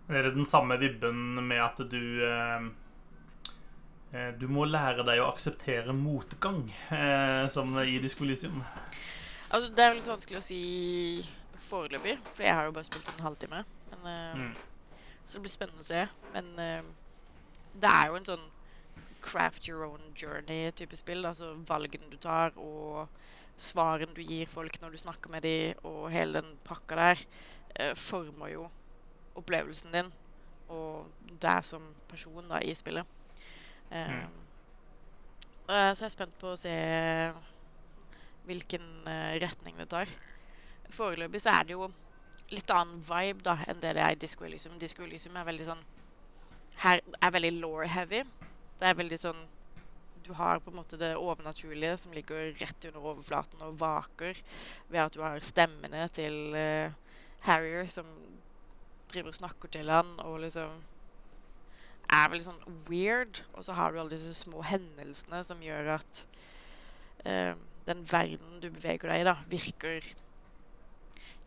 [0.08, 2.68] Er det den samme vibben med at du eh, eh,
[4.40, 6.62] Du må lære deg å akseptere motgang,
[6.96, 8.62] eh, som i Diskolisium?
[9.50, 10.60] Altså, det er litt vanskelig å si
[11.68, 13.64] foreløpig, for jeg har jo bare spilt en halvtime.
[13.90, 14.54] Men, eh, mm.
[15.26, 16.06] Så det blir spennende å se.
[16.32, 16.88] Men eh,
[17.76, 18.46] det er jo en sånn
[19.24, 21.26] craft your own journey-type spill.
[21.28, 23.08] Altså valgene du tar, og
[23.58, 27.24] svaren du gir folk når du snakker med dem, og hele den pakka der,
[27.74, 28.68] eh, former jo
[29.38, 30.10] opplevelsen din
[30.68, 31.08] og
[31.40, 33.06] deg som person da, i spillet.
[33.90, 34.26] Mm.
[35.68, 36.74] uh, så jeg er spent på å se
[38.48, 40.12] hvilken uh, retning det tar.
[40.92, 41.90] Foreløpig så er det jo
[42.52, 44.78] litt annen vibe da enn det det er i Disco Elysium.
[44.80, 45.86] Disco Elysium er veldig sånn
[46.78, 48.22] Her er veldig law-heavy.
[48.78, 49.40] Det er veldig sånn
[50.28, 54.36] du har på en måte det overnaturlige som ligger rett under overflaten og vaker,
[54.88, 56.92] ved at du har stemmene til uh,
[57.46, 58.08] Harrier som
[59.08, 60.74] driver og snakker til han og liksom
[62.12, 63.42] er veldig sånn weird.
[63.54, 66.22] Og så har du alle disse små hendelsene som gjør at
[67.26, 67.54] uh,
[67.88, 70.12] den verden du beveger deg i, da, virker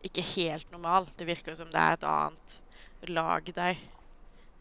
[0.06, 1.06] ikke helt normal.
[1.16, 2.58] Det virker som det er et annet
[3.10, 3.86] lag der.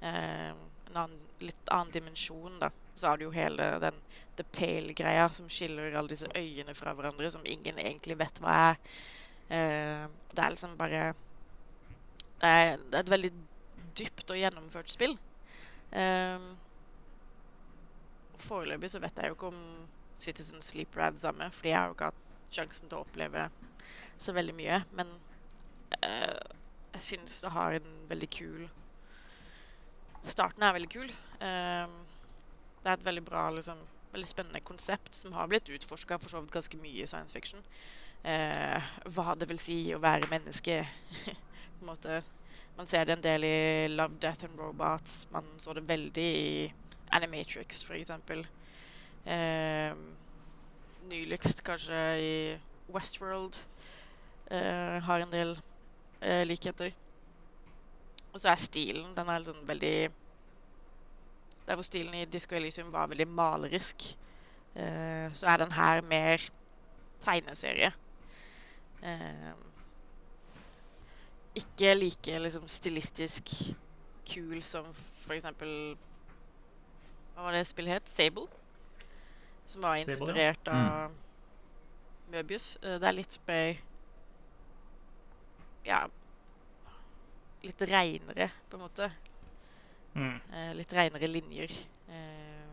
[0.02, 0.52] Uh,
[0.92, 2.72] en annen, litt annen dimensjon, da
[3.02, 3.98] så har du jo hele den
[4.38, 8.80] The Pale-greia som skiller alle disse øyene fra hverandre, som ingen egentlig vet hva er.
[9.52, 11.12] Uh, det er liksom bare
[12.42, 13.32] det er, det er, et veldig
[13.98, 15.18] dypt og gjennomført spill.
[15.92, 16.46] Um,
[18.42, 19.64] foreløpig så vet jeg jo ikke om
[20.22, 23.48] Citizen Sleeper er det samme, fordi jeg har jo ikke hatt sjansen til å oppleve
[24.22, 24.82] så veldig mye.
[24.98, 25.12] Men
[25.98, 26.38] uh,
[26.96, 28.70] jeg syns det har en veldig kul
[30.22, 31.08] Starten er veldig kul.
[31.42, 31.94] Um,
[32.84, 33.80] det er et veldig bra, liksom,
[34.14, 37.64] veldig spennende konsept som har blitt utforska for så vidt ganske mye i science fiction.
[38.22, 38.78] Uh,
[39.16, 40.84] hva det vil si å være menneske.
[41.26, 42.22] på en måte.
[42.78, 45.28] Man ser det en del i Love, Death and Robots.
[45.32, 46.74] Man så det veldig i
[47.12, 48.12] Animatrix, f.eks.
[49.26, 49.96] Eh,
[51.10, 52.58] nyligst kanskje i
[52.94, 53.66] Westworld.
[54.52, 55.60] eh, har en del
[56.22, 56.92] eh, likheter.
[58.34, 60.12] Og så er stilen Den er sånn veldig
[61.68, 64.18] Der hvor stilen i Disco Elysium var veldig malerisk,
[64.76, 66.42] eh, så er den her mer
[67.20, 67.94] tegneserie.
[71.56, 73.52] Ikke like liksom stilistisk
[74.32, 75.98] kul som for eksempel
[77.34, 78.10] Hva var det spillet het?
[78.10, 78.48] Sable?
[79.68, 81.06] Som var inspirert Sable, ja.
[81.06, 81.18] av mm.
[82.32, 82.78] Møbius.
[82.82, 83.82] det er litt mer
[85.86, 86.06] ja,
[87.66, 89.10] litt reinere, på en måte.
[90.14, 90.38] Mm.
[90.54, 91.74] Eh, litt reinere linjer.
[92.12, 92.72] Eh,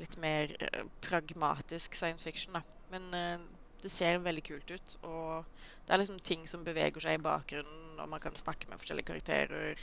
[0.00, 2.64] litt mer eh, pragmatisk science fiction, da.
[2.92, 3.46] Men eh,
[3.84, 4.96] det ser veldig kult ut.
[5.04, 5.44] Og
[5.84, 9.10] det er liksom ting som beveger seg i bakgrunnen, og man kan snakke med forskjellige
[9.12, 9.80] karakterer.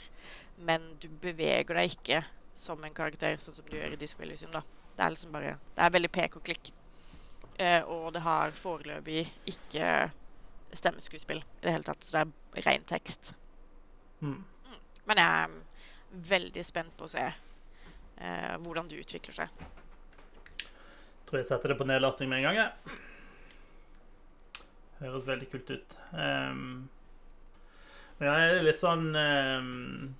[0.58, 2.22] Men du beveger deg ikke
[2.54, 4.52] som en karakter, sånn som du gjør i Disco Elysium.
[4.52, 4.62] da.
[4.96, 6.72] Det er liksom bare Det er veldig pek og klikk.
[7.58, 10.10] Eh, og det har foreløpig ikke
[10.72, 12.04] stemmeskuespill i det hele tatt.
[12.04, 13.34] Så det er ren tekst.
[14.20, 14.42] Mm.
[14.42, 14.80] mm.
[15.06, 19.64] Men jeg er veldig spent på å se eh, hvordan det utvikler seg.
[21.28, 23.00] Tror jeg setter det på nedlasting med en gang, jeg.
[25.02, 25.96] Høres veldig kult ut.
[26.14, 26.88] Um,
[28.20, 30.12] men er litt sånn um,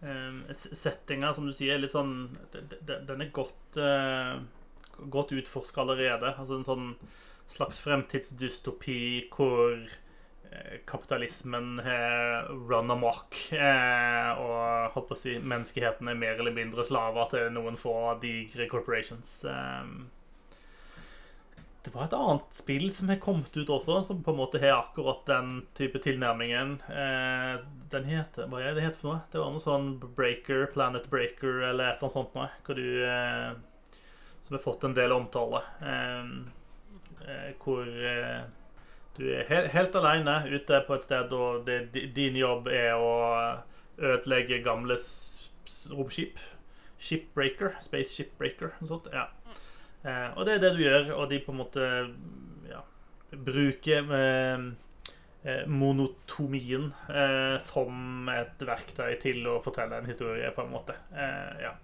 [0.00, 4.38] um, Settinga, som du sier, litt sånn Den er godt, uh,
[5.12, 6.32] godt utforska allerede.
[6.32, 6.94] Altså en sånn
[7.50, 9.00] slags fremtidsdystopi
[9.34, 16.54] hvor eh, kapitalismen har run amok, eh, og holdt å si, menneskeheten er mer eller
[16.54, 19.32] mindre slaver til noen få digre corporations.
[19.50, 19.90] Eh,
[21.84, 24.76] det var et annet spill som har kommet ut også, som på en måte har
[24.76, 26.78] akkurat den type tilnærmingen.
[27.90, 29.22] den heter, Hva er det heter for noe?
[29.32, 32.50] Det var noe sånn Breaker, Planet Breaker eller et eller annet sånt noe.
[32.66, 32.90] Hvor du,
[34.44, 35.64] som har fått en del omtale.
[37.30, 38.40] Eh, hvor eh,
[39.16, 43.12] du er helt, helt alene ute på et sted, og det, din jobb er å
[44.00, 44.96] ødelegge gamle
[45.90, 46.40] romskip.
[47.00, 47.76] Shipbreaker.
[47.84, 48.74] Space Shipbreaker.
[48.80, 49.10] Noe sånt.
[49.12, 49.28] Ja.
[50.04, 51.88] Eh, og det er det du gjør, og de på en måte
[52.70, 52.82] ja,
[53.30, 54.66] bruker eh,
[55.68, 60.96] monotomien eh, som et verktøy til å fortelle en historie, på en måte.
[61.60, 61.74] Ja.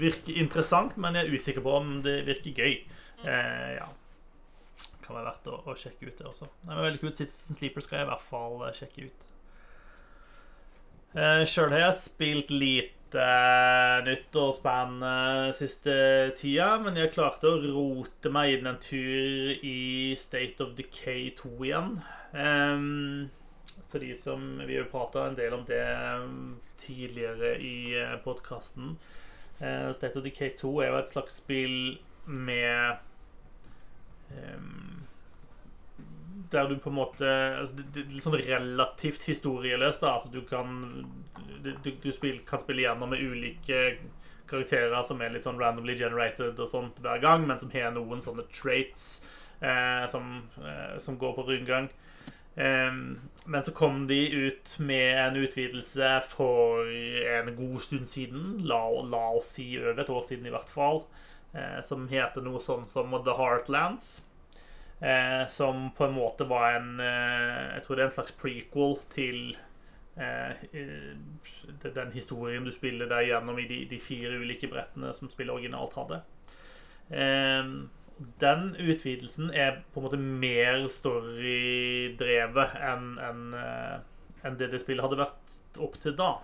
[0.00, 2.78] Virker interessant, men jeg er usikker på om det virker gøy.
[3.26, 3.88] ja
[5.10, 6.48] kan være verdt å, å sjekke ut det også.
[6.62, 7.18] Det er veldig kult.
[7.18, 9.28] Citizen Sleeper skal jeg i hvert fall sjekke ut.
[11.18, 15.94] Eh, Sjøl har jeg spilt lite uh, nytt og spennende siste
[16.38, 21.52] tida, men jeg klarte å rote meg inn en tur i State of Decay 2
[21.68, 21.98] igjen.
[22.34, 23.30] Um,
[23.90, 25.82] for de som Vi har prata en del om det
[26.84, 28.96] tidligere i uh, podkasten.
[29.60, 32.96] State of Decay 2 er jo et slags spill med
[34.32, 34.99] um,
[36.50, 37.26] der du på en måte
[37.60, 40.02] altså, det, det, Litt sånn relativt historieløst.
[40.02, 40.80] da, altså Du kan
[41.62, 43.98] du, du spil, kan spille gjennom med ulike
[44.50, 48.22] karakterer som er litt sånn randomly generated og sånt hver gang, men som har noen
[48.22, 49.26] sånne traits
[49.60, 51.86] eh, som, eh, som, går på rundgang.
[52.56, 52.90] Eh,
[53.44, 58.56] men så kom de ut med en utvidelse for en god stund siden.
[58.66, 61.04] La, la oss si over et år siden, i hvert fall.
[61.52, 64.29] Eh, som heter noe sånn som The Heartlands.
[65.00, 68.98] Eh, som på en måte var en eh, Jeg tror det er en slags prequel
[69.14, 69.38] til
[70.20, 70.66] eh,
[71.80, 75.96] den historien du spiller der gjennom i de, de, fire ulike brettene som spillet originalt
[75.96, 76.20] hadde.
[77.16, 77.72] Eh,
[78.44, 83.98] den utvidelsen er på en måte mer storydrevet enn en, eh,
[84.44, 86.34] en det det spillet hadde vært opp til da.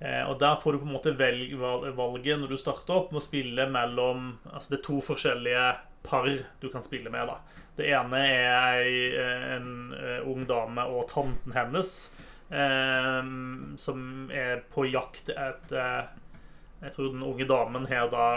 [0.00, 1.54] Eh, og Der får du på en måte velg,
[1.96, 5.68] valget når du starter opp, med å spille mellom Altså det er to forskjellige
[6.06, 6.28] par
[6.60, 7.26] du kan spille med.
[7.26, 7.38] da.
[7.76, 8.86] Det ene er
[9.56, 11.90] en uh, ung dame og tanten hennes
[12.48, 16.08] um, som er på jakt etter
[16.80, 18.28] Jeg tror den unge damen har da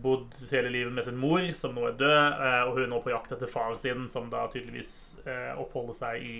[0.00, 3.12] bodd hele livet med sin mor, som nå er død, og hun er nå på
[3.12, 5.18] jakt etter far sin, som da tydeligvis
[5.60, 6.38] oppholder seg i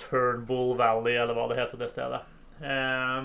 [0.00, 2.22] Turnbull Valley, eller hva det heter det stedet.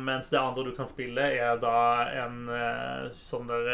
[0.03, 1.79] mens det andre du kan spille, er da
[2.25, 2.51] en
[3.15, 3.71] sånn der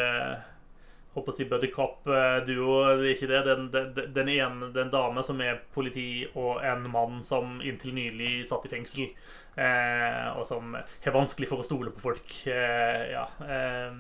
[1.16, 2.76] håper å si buddy cop-duo.
[3.01, 3.43] Det er ikke det.
[3.47, 8.34] Den, den, den ene er dame som er politi, og en mann som inntil nylig
[8.49, 9.12] satt i fengsel.
[9.59, 12.36] Eh, og som har vanskelig for å stole på folk.
[12.47, 13.26] Eh, ja.
[13.43, 13.91] Eh,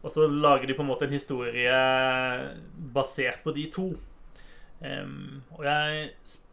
[0.00, 1.80] og så lager de på en måte en historie
[2.94, 3.90] basert på de to.
[4.80, 6.06] Um, og jeg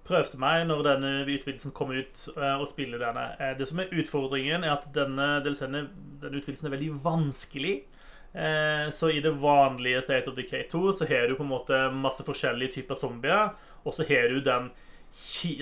[0.08, 3.24] prøvde meg når denne utvidelsen kom ut, uh, å spille denne.
[3.56, 5.86] Det som er utfordringen, er at denne, denne
[6.28, 7.78] utvidelsen er veldig vanskelig.
[8.36, 11.80] Uh, så i det vanlige State of Decay 2 så har du på en måte
[11.96, 14.70] masse forskjellige typer zombier, og så har du den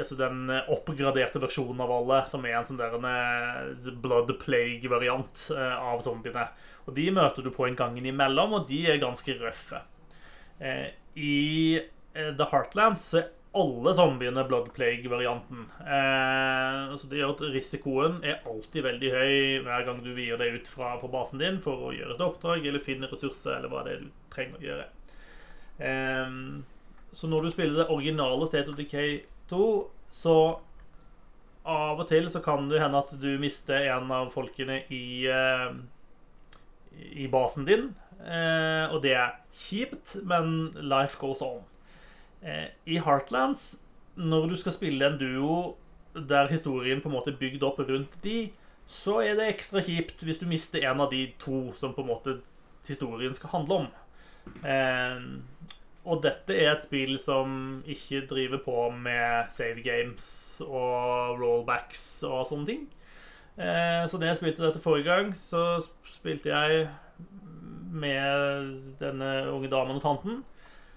[0.02, 6.02] altså den oppgraderte versjonen av alle, som er en sånn der en blood plague-variant av
[6.04, 6.48] zombiene.
[6.90, 9.80] Og De møter du på en gang imellom, og de er ganske røffe.
[10.60, 11.80] I
[12.12, 13.24] The Heartlands så
[13.56, 15.66] alle zombiene Blood Plague-varianten.
[15.80, 19.34] Eh, så det gjør at risikoen er alltid veldig høy
[19.66, 22.68] hver gang du vier deg ut fra, fra, basen din for å gjøre et oppdrag
[22.68, 24.88] eller finne ressurser eller hva det er du trenger å gjøre.
[25.90, 26.38] Eh,
[27.16, 29.66] så når du spiller det originale State of Decay 2,
[30.12, 30.38] så
[31.66, 35.72] av og til så kan det hende at du mister en av folkene i, eh,
[37.24, 37.94] i basen din.
[38.22, 41.64] Eh, og det er kjipt, men life goes on.
[42.46, 43.82] Eh, I Heartlands,
[44.16, 45.76] når du skal spille en duo
[46.16, 48.52] der historien på en måte er bygd opp rundt de,
[48.88, 52.12] så er det ekstra kjipt hvis du mister en av de to som på en
[52.14, 52.38] måte
[52.88, 53.88] historien skal handle om.
[54.62, 55.26] Eh,
[56.06, 60.28] og dette er et spill som ikke driver på med save games
[60.62, 62.84] og rollbacks og sånne ting.
[63.58, 66.86] Eh, så da jeg spilte dette forrige gang, så spilte jeg
[67.96, 70.44] med denne unge damen og tanten.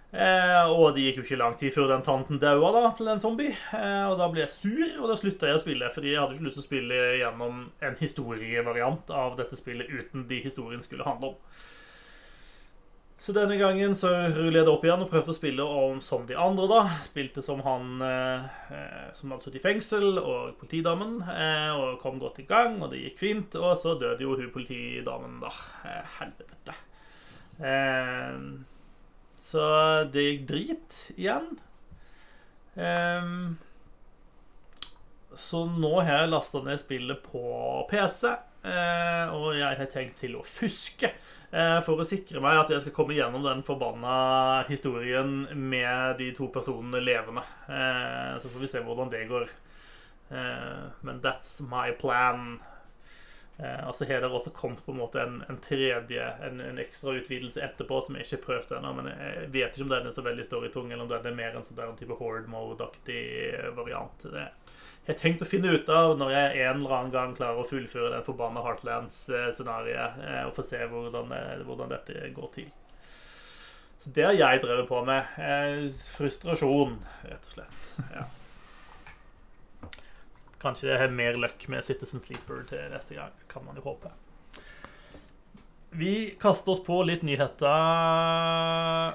[0.08, 3.20] Eh, og det gikk jo ikke lang tid før den tanten daua da, til en
[3.20, 3.52] zombie.
[3.76, 5.90] Eh, og da ble jeg sur, og da slutta jeg å spille.
[5.92, 10.24] Fordi jeg hadde ikke lyst til å spille gjennom en historievariant av dette spillet uten
[10.30, 11.42] de historien skulle handle om.
[13.20, 16.22] Så denne gangen så rullet jeg det opp igjen og prøvde å spille om som
[16.24, 16.68] de andre.
[16.70, 18.46] da Spilte som han eh,
[19.18, 21.18] som hadde sittet i fengsel, og politidamen.
[21.34, 23.60] Eh, og kom godt i gang, og det gikk fint.
[23.60, 25.52] Og så døde jo hun politidamen, da.
[25.84, 26.78] Eh, helvete.
[27.58, 28.77] Eh,
[29.48, 29.64] så
[30.12, 31.48] det gikk drit igjen.
[32.78, 33.56] Um,
[35.38, 37.40] så nå har jeg lasta ned spillet på
[37.90, 41.12] PC, uh, eh, og jeg har tenkt til å fuske.
[41.48, 46.28] Uh, for å sikre meg at jeg skal komme gjennom den forbanna historien med de
[46.36, 47.46] to personene levende.
[47.70, 49.48] Uh, så får vi se hvordan det går.
[50.28, 52.58] men that's my plan.
[53.58, 56.78] Eh, og så har det også kommet på en måte en, en tredje, en, en,
[56.78, 58.94] ekstra utvidelse etterpå som jeg ikke har prøvd ennå.
[59.00, 61.30] Men jeg vet ikke om den er så veldig stor i tung, eller om den
[61.32, 63.22] er mer en sånn type horde mode-aktig
[63.78, 64.28] variant.
[64.30, 64.50] Det
[65.08, 67.64] jeg har tenkt å finne ut av når jeg en eller annen gang klarer å
[67.64, 72.66] fullføre den forbanna Heartlands-scenarioet, eh, og få se hvordan, eh, hvordan, dette går til.
[73.96, 75.32] Så det har jeg drevet på med.
[75.40, 77.86] Eh, frustrasjon, rett og slett.
[78.12, 78.26] Ja.
[80.62, 83.36] Kanskje det er mer løkk med Citizen Sleeper til neste gang.
[83.50, 84.10] Kan man jo håpe.
[85.90, 87.66] Vi kaster oss på litt nyheter.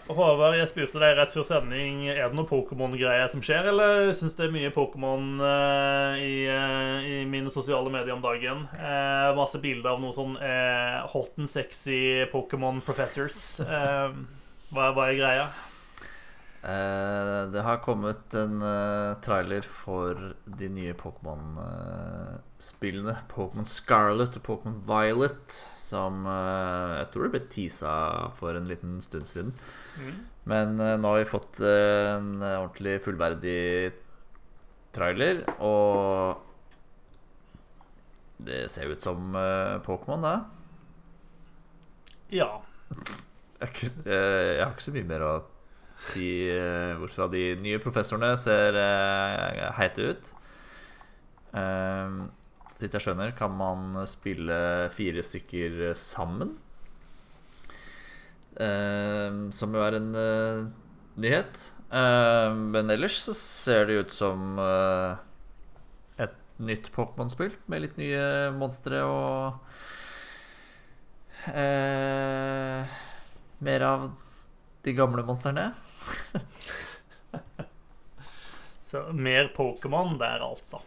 [0.10, 4.34] Håvard, jeg spurte deg rett før sending Er det noe Pokémon-greier som skjer, eller syns
[4.40, 8.66] det er mye Pokémon uh, i, uh, i, mine sosiale medier om dagen?
[8.80, 10.34] Uh, masse bilder av noe sånn
[11.14, 13.62] hot and sexy Pokémon professors.
[14.74, 15.48] Hva, hva er greia?
[16.64, 20.16] Eh, det har kommet en uh, trailer for
[20.48, 23.12] de nye Pokémon-spillene.
[23.18, 25.44] Uh, Pokémon Scarlet og Pokémon Violet,
[25.76, 29.52] som jeg tror det ble teasa for en liten stund siden.
[30.00, 30.24] Mm.
[30.48, 33.92] Men nå har vi fått en ordentlig fullverdig
[34.96, 36.36] trailer, og
[38.44, 39.36] det ser ut som
[39.84, 40.40] Pokémon, det.
[42.40, 42.62] Ja.
[43.60, 43.70] Jeg,
[44.08, 45.44] jeg har ikke så mye mer å
[46.04, 50.32] si uh, fra de nye professorene ser uh, heite ut.
[51.54, 52.26] Uh,
[52.74, 54.58] så vidt jeg skjønner, kan man spille
[54.94, 56.56] fire stykker sammen.
[58.58, 60.12] Uh, som jo er en
[61.14, 61.70] nyhet.
[61.94, 64.58] men ellers så ser det ut som
[66.18, 69.62] et nytt Pokémon-spill med litt nye monstre og
[73.64, 74.08] Mer av
[74.84, 75.70] de gamle monstrene.
[78.90, 80.82] Så mer Pokémon der, altså.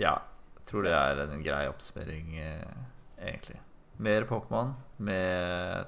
[0.00, 0.18] Ja.
[0.58, 2.76] Jeg tror det er en grei oppsummering, eh,
[3.20, 3.60] egentlig.
[4.00, 5.84] Mer Pokémon med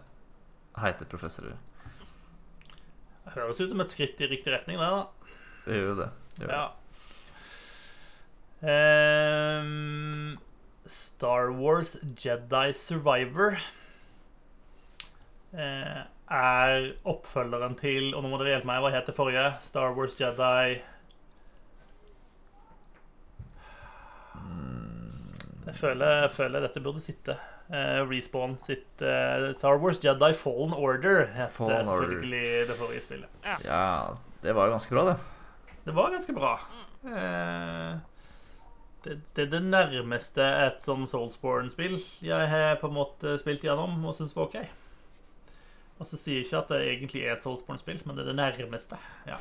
[0.78, 1.56] heite professorer.
[3.24, 5.04] Det høres ut som et skritt i riktig retning, det, da.
[5.64, 6.10] Det gjør jo det.
[6.36, 6.66] det, gjør ja.
[6.66, 6.72] det.
[8.66, 10.38] Um,
[10.86, 13.58] Star Wars Jedi Survivor
[15.56, 16.02] eh,
[16.32, 19.46] er oppfølgeren til Og nå må dere hjelpe meg, hva het det forrige?
[19.62, 20.80] Star Wars Jedi
[25.66, 27.34] Jeg føler, jeg føler dette burde sitte.
[27.66, 33.40] Eh, Respawn sitt eh, Star Wars Jedi Fallen Order het Fallen selvfølgelig det forrige spillet.
[33.64, 34.14] Ja,
[34.44, 35.16] det var ganske bra, det.
[35.84, 36.52] Det var ganske bra.
[37.02, 37.98] Eh,
[39.04, 43.98] det, det er det nærmeste et sånn Soulsborne-spill jeg har på en måte spilt gjennom
[44.06, 44.86] og syns var OK.
[45.97, 48.36] Og så sier jeg ikke at det egentlig er et Soulsborne-spill, men det er det
[48.36, 48.99] nærmeste.
[49.26, 49.38] Ja.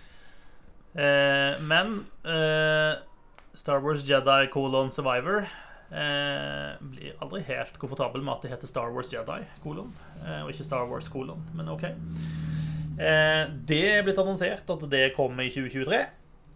[1.04, 2.94] eh, men eh,
[3.60, 8.88] Star Wars Jedi colon Survivor eh, blir aldri helt komfortabel med at det heter Star
[8.94, 9.92] Wars Jedi colon,
[10.24, 11.84] eh, og ikke Star Wars colon, men OK.
[11.84, 16.00] Eh, det er blitt annonsert at det kommer i 2023.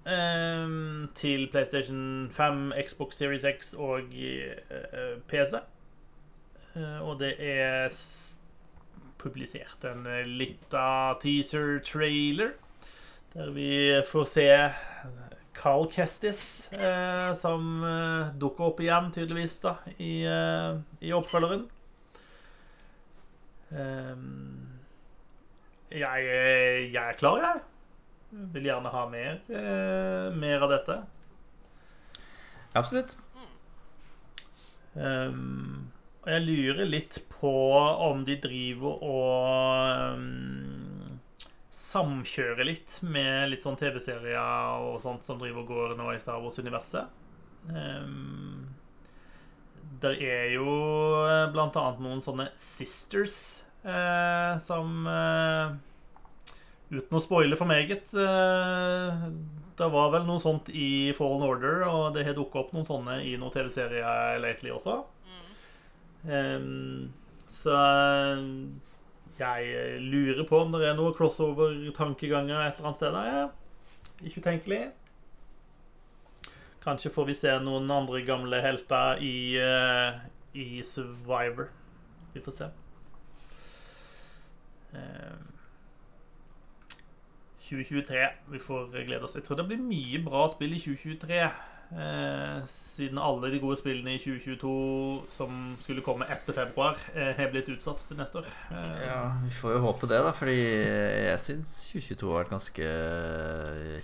[0.06, 0.68] eh,
[1.14, 5.60] til PlayStation 5, Xbox Series X og eh, PC.
[6.76, 7.88] Eh, og det er
[9.24, 12.54] publisert en eh, lita teaser-trailer
[13.34, 13.70] der vi
[14.06, 14.48] får se
[15.54, 21.64] Carl Kestis, eh, som eh, dukker opp igjen, tydeligvis, da, i, eh, i oppfølgeren.
[23.74, 24.80] Ehm,
[25.90, 26.28] jeg,
[26.92, 27.62] jeg er klar, jeg.
[28.54, 30.98] Vil gjerne ha mer, eh, mer av dette.
[32.74, 33.16] Absolutt.
[34.98, 35.86] Ehm,
[36.24, 37.52] og jeg lurer litt på
[38.08, 41.18] om de driver og um,
[41.74, 46.40] samkjører litt med litt sånn TV-serier og sånt som driver og går nå i Star
[46.40, 47.12] Wars-universet.
[47.68, 48.72] Um,
[50.00, 50.68] der er jo
[51.24, 53.36] eh, blant annet noen sånne sisters
[53.84, 55.74] eh, som eh,
[56.94, 59.22] Uten å spoile for meget eh,
[59.78, 63.20] Det var vel noe sånt i Fallen Order, og det har dukket opp noen sånne
[63.24, 65.00] i noen TV-serier lately også.
[66.28, 67.12] Ehm,
[67.50, 67.76] så
[69.38, 73.18] jeg lurer på om det er noe crossover-tankeganger et eller annet sted.
[73.28, 73.48] Ja.
[74.24, 74.82] Ikke utenkelig.
[76.84, 80.20] Kanskje får vi se noen andre gamle helter i, uh,
[80.52, 81.70] i Survivor.
[82.34, 82.70] Vi får se.
[84.92, 85.46] Um,
[87.64, 88.26] 2023.
[88.52, 89.34] Vi får glede oss.
[89.34, 91.40] Jeg tror det blir mye bra spill i 2023.
[91.92, 94.70] Eh, siden alle de gode spillene i 2022
[95.30, 98.48] som skulle komme etter februar, eh, har blitt utsatt til neste år.
[98.72, 102.88] Eh, Ja, Vi får jo håpe det, da, fordi jeg syns 2022 har vært ganske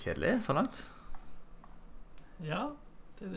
[0.04, 0.84] kjedelig så langt.
[2.44, 2.68] ja.
[3.20, 3.28] Det,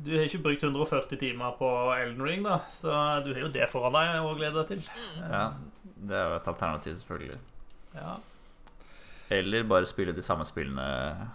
[0.00, 2.88] du har ikke brukt 140 timer på Elden Ring, da, så
[3.22, 4.86] du har jo det foran deg å glede deg til.
[5.20, 5.50] Ja,
[5.84, 7.36] Det er jo et alternativ, selvfølgelig.
[7.94, 8.14] Ja.
[9.30, 11.28] Eller bare spille de samme spillene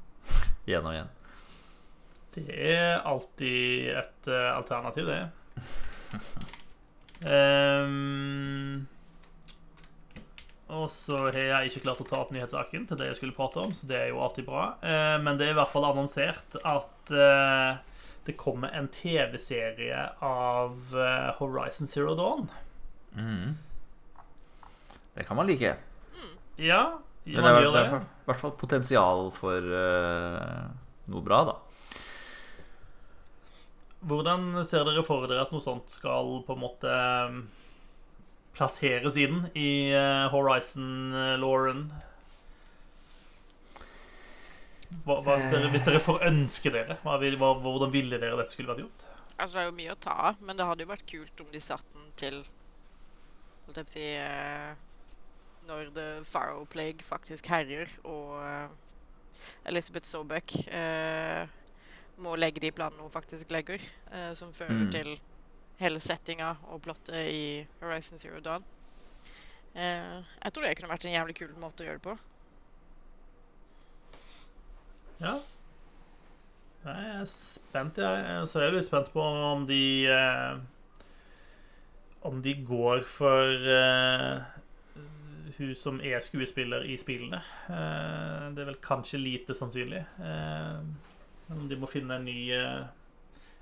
[0.66, 1.10] igjen og igjen.
[2.34, 5.22] Det er alltid et uh, alternativ, det.
[7.22, 8.86] Um,
[10.74, 13.62] og så har jeg ikke klart å ta opp nyhetssaken til det jeg skulle prate
[13.62, 14.64] om, så det er jo alltid bra.
[14.82, 17.78] Uh, men det er i hvert fall annonsert at uh,
[18.26, 22.48] det kommer en TV-serie av uh, Horizon Zero Dawn.
[23.14, 23.54] Mm.
[25.14, 25.76] Det kan man like.
[26.58, 26.82] Ja,
[27.22, 29.70] det man er, gjør det er i hvert fall potensial for
[31.04, 31.54] noe bra, da.
[34.04, 37.38] Hvordan ser dere for dere at noe sånt skal på en måte eh,
[38.56, 41.86] plasseres inn i eh, Horizon-lauren?
[45.04, 45.18] Hva,
[45.72, 49.06] hvis, dere, får ønske dere, vil, hva, hvordan ville dere dette skulle vært gjort?
[49.34, 51.50] Altså, det er jo mye å ta av, men det hadde jo vært kult om
[51.50, 52.44] de satte den til
[53.64, 54.72] Holdt jeg på å si eh,
[55.64, 58.68] Når The Pharaoh Plague faktisk herjer, og eh,
[59.72, 61.48] Elizabeth Sobek eh,
[62.18, 63.80] må legge de planene hun faktisk legger,
[64.12, 64.90] eh, som fører Mm.
[64.92, 65.20] til
[65.80, 68.64] hele settinga og plottet i Horizon Zero Dawn.
[69.74, 72.18] Eh, jeg tror det kunne vært en jævlig kul måte å gjøre det på.
[75.20, 75.34] Ja.
[76.84, 78.48] Nei, Jeg er spent, jeg.
[78.50, 80.58] Så er litt spent på om de eh,
[82.24, 84.42] Om de går for eh,
[85.58, 87.40] hun som er skuespiller i spillene.
[87.68, 90.00] Eh, det er vel kanskje lite sannsynlig.
[90.24, 90.78] Eh,
[91.48, 92.84] de må finne en ny eh,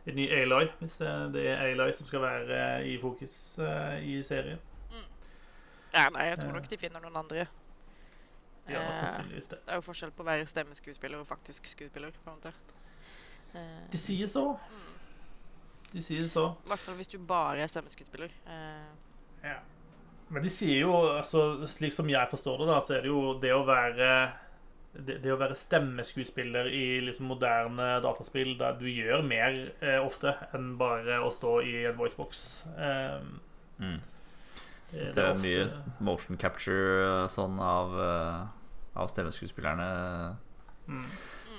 [0.07, 3.99] en ny Aloy, hvis det, det er Aloy som skal være eh, i fokus eh,
[4.03, 4.61] i serien.
[5.93, 7.47] Ja, nei, jeg tror nok de finner noen andre.
[8.71, 9.59] Ja, sannsynligvis det.
[9.67, 12.15] Det er jo forskjell på å være stemmeskuespiller og faktisk skuespiller.
[12.25, 12.53] på en måte.
[13.93, 14.47] De sier så.
[15.93, 16.47] De sier så.
[16.65, 18.33] I hvert fall hvis du bare er stemmeskuespiller.
[19.45, 19.59] Ja.
[20.33, 23.35] Men de sier jo, altså, slik som jeg forstår det, da, så er det jo
[23.43, 24.09] det å være
[24.93, 30.35] det, det å være stemmeskuespiller i liksom moderne dataspill der du gjør mer eh, ofte
[30.53, 32.45] enn bare å stå i en voicebox.
[32.77, 33.33] Eh,
[33.83, 34.01] Mm.
[34.93, 35.65] Det er mye
[36.05, 38.41] motion capture sånn av, eh,
[39.01, 39.87] av stemmeskuespillerne
[40.89, 41.07] mm.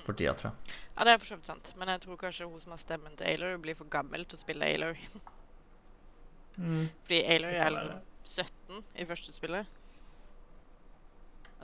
[0.05, 0.75] for tida, tror jeg.
[0.93, 1.71] Ja, det er for så vidt sant.
[1.79, 4.43] Men jeg tror kanskje hun som har stemmen til Aylor, blir for gammel til å
[4.43, 4.99] spille Aylor.
[6.53, 6.85] Mm.
[7.07, 9.81] Fordi Aylor er liksom 17 i første spillet.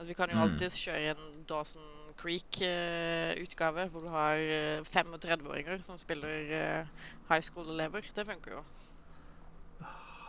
[0.00, 0.42] Altså, vi kan jo Mm.
[0.46, 1.82] alltids kjøre en Dawson
[2.16, 6.48] Creek-utgave, hvor du har uh, 35-åringer som spiller
[6.80, 6.86] uh,
[7.28, 8.00] high school-elever.
[8.16, 8.62] Det funker jo.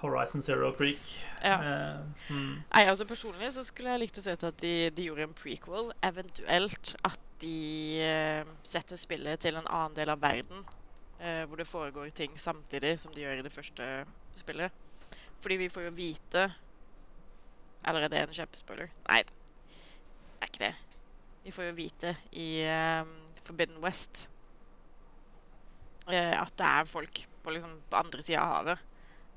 [0.02, 1.12] Horizon Zero Creek.
[1.44, 1.58] Ja.
[1.62, 2.00] Eh,
[2.30, 2.64] mm.
[2.74, 5.92] Nei, altså Personlig så skulle jeg likt å se at de, de gjorde en prequel.
[6.04, 10.66] Eventuelt at de eh, setter spillet til en annen del av verden.
[11.22, 13.92] eh, hvor det foregår ting samtidig som de gjør i det første
[14.36, 14.72] spillet.
[15.42, 16.48] Fordi vi får jo vite
[17.86, 18.90] Eller er det en kjempespoiler?
[19.10, 19.22] Nei,
[20.52, 21.00] ikke det.
[21.42, 23.02] Vi får jo vite i eh,
[23.42, 24.28] Forbidden West
[26.06, 28.88] uh, at det er folk på liksom andre sida av havet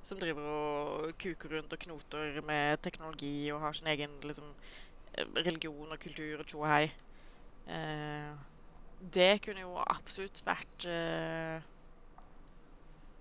[0.04, 4.50] som driver og kuker rundt og knoter med teknologi og har sin egen liksom,
[5.14, 6.90] eh, religion og kultur og tjohei.
[7.68, 8.34] Uh.
[9.14, 11.60] Det kunne jo absolutt vært uh,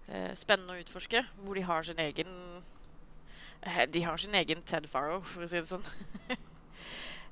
[0.07, 2.31] uh, spennende å utforske, hvor de har sin egen
[3.91, 5.83] De har sin egen Ted Farrow, for å si det sånn.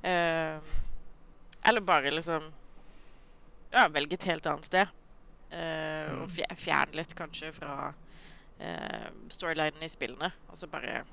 [0.04, 0.60] eh,
[1.64, 2.48] eller bare liksom
[3.72, 4.88] Ja, velge et helt annet sted.
[5.52, 6.24] Eh, Mm.
[6.24, 7.94] Og fjerne litt kanskje fra
[8.60, 10.32] eh, storylinen i spillene.
[10.50, 11.04] Og så bare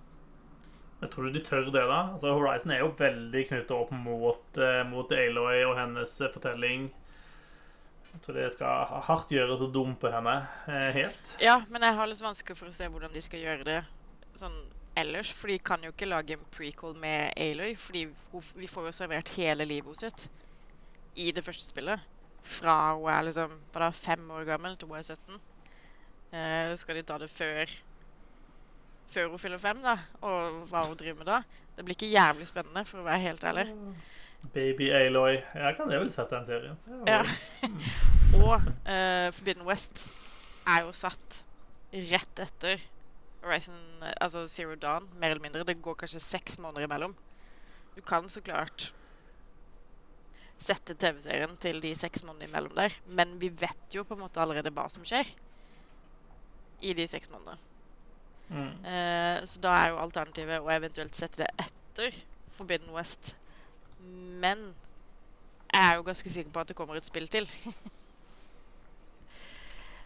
[1.00, 1.98] Jeg tror du de tør det, da?
[2.14, 6.88] Altså, Horizon er jo veldig knyttet opp mot, eh, mot Aloy og hennes eh, fortelling.
[8.12, 11.36] Jeg tror det skal hardt gjøres å dumpe henne eh, helt.
[11.44, 13.78] Ja, men jeg har litt vanskelig for å se hvordan de skal gjøre det
[14.34, 14.56] sånn
[15.00, 15.30] ellers.
[15.34, 18.06] For de kan jo ikke lage en prequel med Aloy, fordi
[18.58, 20.28] vi får jo servert hele livet sitt
[21.18, 22.02] i det første spillet.
[22.48, 25.40] Fra hun er liksom da, fem år gammel til hun er 17.
[26.32, 27.70] Eh, skal de ta det før
[29.08, 29.94] Før hun fyller fem, da?
[30.20, 31.38] Og hva hun driver med da?
[31.76, 33.64] Det blir ikke jævlig spennende, for å være helt ærlig.
[34.52, 35.38] Baby Aloy.
[35.54, 36.76] Jeg kan jeg vel sette den serien.
[37.08, 37.22] Ja.
[38.44, 40.10] Og eh, Forbidden West
[40.68, 41.40] er jo satt
[41.92, 42.84] rett etter
[43.42, 43.78] Horizon,
[44.20, 45.64] altså Zero Dawn, mer eller mindre.
[45.66, 47.14] Det går kanskje seks måneder imellom.
[47.96, 48.92] Du kan så klart
[50.58, 54.42] sette TV-serien til de seks månedene imellom der, men vi vet jo på en måte
[54.42, 55.30] allerede hva som skjer
[56.82, 57.58] i de seks månedene.
[58.48, 58.72] Mm.
[58.82, 62.16] Uh, så da er jo alternativet å eventuelt sette det etter
[62.54, 63.34] Forbidden West.
[64.42, 64.70] Men
[65.68, 67.46] jeg er jo ganske sikker på at det kommer et spill til.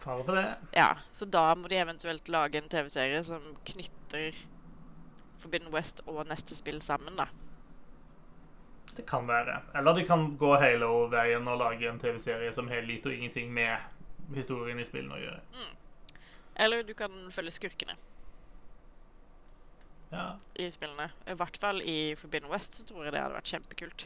[0.03, 0.45] Fare for det.
[0.75, 4.35] Ja, Så da må de eventuelt lage en TV-serie som knytter
[5.39, 7.25] Forbidden West og neste spill sammen, da.
[8.97, 9.61] Det kan være.
[9.75, 13.77] Eller de kan gå Halo-veien og lage en TV-serie som har lite og ingenting med
[14.35, 15.69] historien i spillene å gjøre.
[16.61, 17.95] Eller du kan følge skurkene
[20.13, 20.35] Ja.
[20.55, 21.09] i spillene.
[21.27, 24.05] I hvert fall i Forbidden West så tror jeg det hadde vært kjempekult.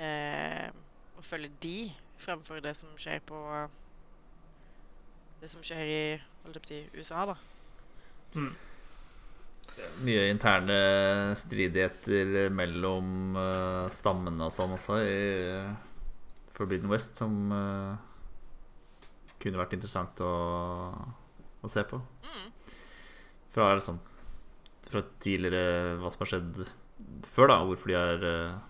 [0.00, 0.70] Eh,
[1.18, 3.68] å følge de fremfor det som skjer på
[5.44, 6.04] Det som skjer i
[6.64, 7.34] si, USA, da.
[8.32, 8.54] Mm.
[10.06, 10.78] Mye interne
[11.36, 15.18] stridigheter mellom uh, stammene og sånn også i
[16.54, 17.92] Forbidden West som uh,
[19.42, 20.32] kunne vært interessant å,
[21.60, 22.00] å se på.
[22.24, 22.48] Mm.
[23.52, 24.00] Fra liksom
[24.88, 26.62] Fra tidligere Hva som har skjedd
[27.28, 27.60] før, da.
[27.68, 28.62] Hvorfor de er uh,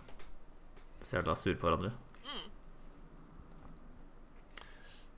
[0.98, 1.94] så jævla sure på hverandre.
[2.26, 2.44] Mm.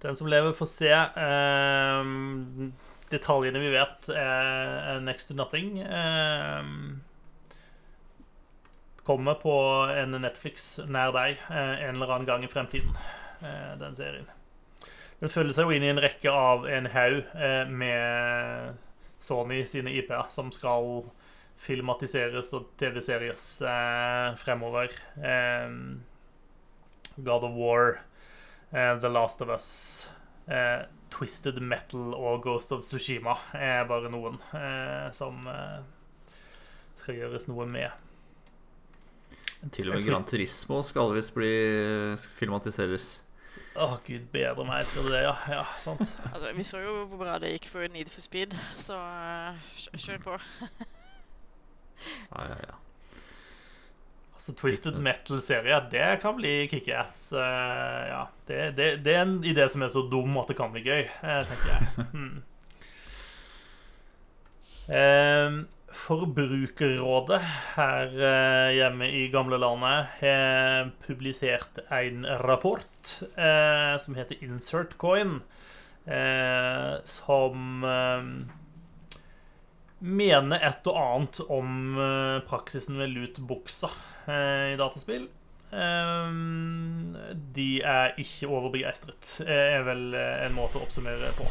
[0.06, 0.92] Den som lever, får se.
[1.18, 2.72] Ehm,
[3.10, 4.50] detaljene vi vet, er,
[4.94, 5.80] er next to nothing.
[5.82, 7.02] Ehm,
[9.06, 9.56] kommer på
[9.94, 12.94] en Netflix nær deg eh, en eller annen gang i fremtiden,
[13.42, 14.30] eh, den serien.
[15.20, 18.82] Den følger seg jo inn i en rekke av en haug eh, med
[19.22, 21.06] Sony sine IP-er som skal
[21.56, 24.92] filmatiseres og TV-series eh, fremover.
[25.18, 26.04] Ehm,
[27.16, 28.05] God of War, eh,
[28.77, 29.69] The Last of Us,
[30.53, 35.78] eh, Twisted Metal og Ghost of Tsushima er bare noen eh, som eh,
[37.01, 38.03] skal gjøres noe med.
[39.73, 41.48] Til og med Grand Gran Turismo skal visst bli
[42.36, 43.09] filmatiseres.
[43.77, 45.23] Å, gud bedre meg, skal det det?
[45.24, 46.05] Ja, ja sant.
[46.32, 50.03] Altså, vi så jo hvor bra det gikk for Need for Speed, så uh, kjør-
[50.05, 50.36] kjør på.
[52.32, 52.77] Ja, ja, ja.
[54.47, 57.32] Altså, Twisted Metal-serie, det kan bli kickass.
[57.35, 58.20] Uh, ja.
[58.47, 61.02] Det, det, det er en idé som er så dum at det kan bli gøy,
[61.02, 62.05] eh, tenker jeg.
[62.12, 62.44] Hmm.
[64.86, 65.56] Eh,
[65.98, 67.40] Forbrukerrådet
[67.74, 75.40] her eh, hjemme i gamlelandet har publisert en rapport eh, som heter Insert Coin,
[76.06, 78.31] eh, som eh,
[80.06, 83.98] mener et og annet om eh, praksisen ved lootboxer
[84.30, 85.26] eh, i dataspill.
[85.66, 87.16] Um,
[87.56, 91.48] de er ikke overbegeistret, eh, er vel eh, en måte å oppsummere på.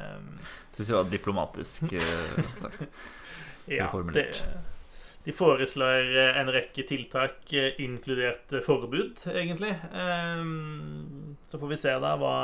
[0.76, 2.86] Syns jeg var diplomatisk eh, sagt.
[3.78, 4.28] ja, det,
[5.24, 9.74] de foreslår eh, en rekke tiltak, eh, inkludert eh, forbud, egentlig.
[11.50, 12.36] Så får vi se da hva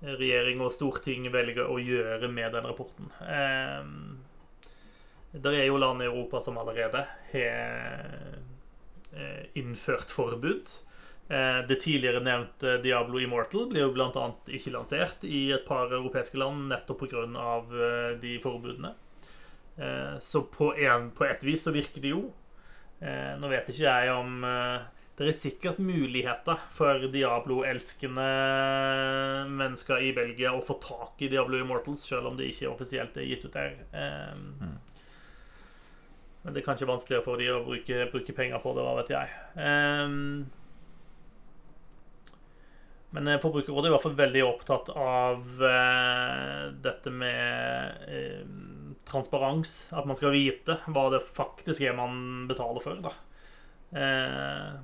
[0.00, 3.10] regjering og storting velger å gjøre med den rapporten.
[3.20, 4.18] Um,
[5.32, 7.02] det er jo land i Europa som allerede
[7.32, 8.38] har
[9.12, 10.70] eh, innført forbud.
[11.28, 14.24] Eh, Det tidligere nevnte Diablo Immortal blir jo bl.a.
[14.48, 17.26] ikke lansert i et par europeiske land nettopp pga.
[17.26, 18.94] eh, de forbudene.
[20.20, 22.24] Så på, en, på et vis så virker det jo.
[23.38, 24.40] Nå vet ikke jeg om
[25.18, 28.26] Det er sikkert muligheter for Diablo-elskende
[29.50, 33.26] mennesker i Belgia å få tak i Diablo Immortals, selv om det ikke offisielt er
[33.26, 33.74] gitt ut der.
[33.90, 34.36] Eh,
[36.44, 39.10] Men det er kanskje vanskeligere for de å bruke, bruke penger på det, hva vet
[39.10, 39.26] jeg.
[39.58, 40.46] Um,
[43.10, 48.44] men eh, Forbrukerrådet er i hvert fall veldig opptatt av eh, dette med eh,
[49.08, 49.88] transparens.
[49.96, 53.02] At man skal vite hva det faktisk er man betaler for.
[53.02, 53.14] Da.
[53.98, 54.78] Eh,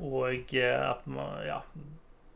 [0.00, 1.60] og eh, at man Ja.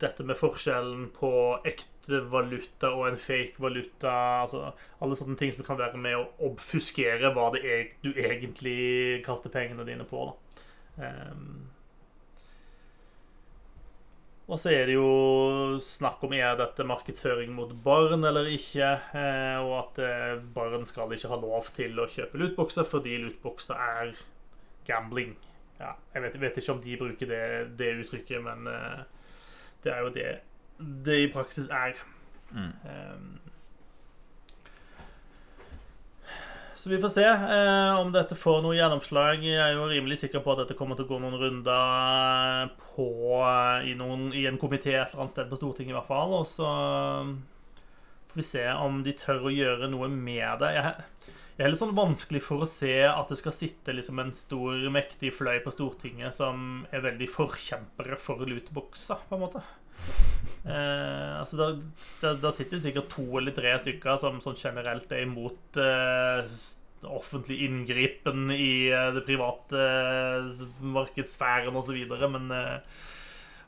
[0.00, 1.30] Dette med forskjellen på
[1.68, 4.12] ekte valuta og en fake valuta.
[4.46, 4.70] Altså
[5.04, 9.52] alle sånne ting som kan være med å obfuskere hva det er du egentlig kaster
[9.52, 10.24] pengene dine på.
[10.24, 11.04] Da.
[11.04, 11.68] Um,
[14.50, 18.88] og så er det jo snakk om er dette markedsføring mot barn eller ikke.
[19.14, 23.78] eh, Og at eh, barn skal ikke ha lov til å kjøpe lootboxer fordi lootboxer
[23.78, 24.16] er
[24.88, 25.36] gambling.
[25.80, 27.44] Ja, jeg vet, vet ikke om de bruker det,
[27.80, 29.02] det uttrykket, men uh,
[29.84, 30.30] det er jo det
[30.80, 31.96] det i praksis er.
[32.50, 32.72] Mm.
[32.84, 33.38] Um,
[36.80, 39.42] Så vi får se uh, om dette får noe gjennomslag.
[39.44, 43.08] Jeg er jo rimelig sikker på at dette kommer til å gå noen runder på,
[43.84, 46.32] i, noen, i en komité et eller annet sted på Stortinget, i hvert fall.
[46.38, 46.70] Og så
[48.30, 50.72] får vi se om de tør å gjøre noe med det.
[50.78, 54.30] Jeg, jeg er litt sånn vanskelig for å se at det skal sitte liksom en
[54.32, 59.60] stor, mektig fløy på Stortinget som er veldig forkjempere for lootboxer, på en måte.
[60.64, 61.66] Eh, altså da,
[62.22, 66.48] da, da sitter sikkert to eller tre stykker som sånn generelt er imot eh,
[67.12, 70.64] offentlig inngripen i eh, det private eh,
[70.96, 73.00] markedssfæren osv., men eh,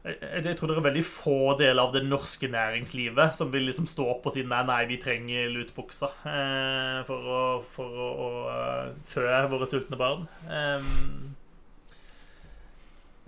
[0.03, 4.09] jeg, tror det er veldig få deler av det norske næringslivet som vil liksom stå
[4.16, 8.89] opp og si nei, nei, vi trenger lutebuksa eh, for å, for å, å eh,
[9.07, 10.27] fø våre sultne barn.
[10.51, 10.89] Eh,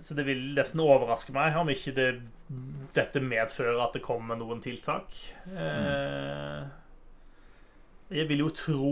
[0.03, 2.09] så det vil nesten overraske meg om ikke det,
[2.93, 5.15] dette medfører at det kommer noen tiltak.
[5.55, 6.59] Eh,
[8.19, 8.91] jeg vil jo tro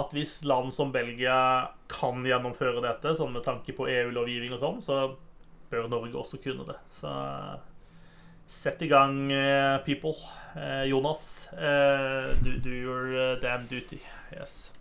[0.00, 1.36] at hvis land som Belgia
[1.92, 5.02] kan gjennomføre dette, sånn med tanke på EU-lovgivning og sånn, så
[5.70, 6.76] bør Norge også kunne det.
[6.90, 7.12] Så
[8.48, 10.14] sett i gang, eh, people.
[10.56, 13.98] Eh, Jonas, eh, do, do your damn duty.
[14.32, 14.72] Yes.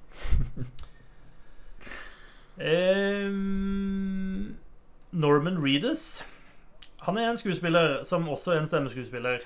[5.12, 6.26] Norman Reedus.
[6.98, 9.40] Han er en skuespiller som også er en stemmeskuespiller.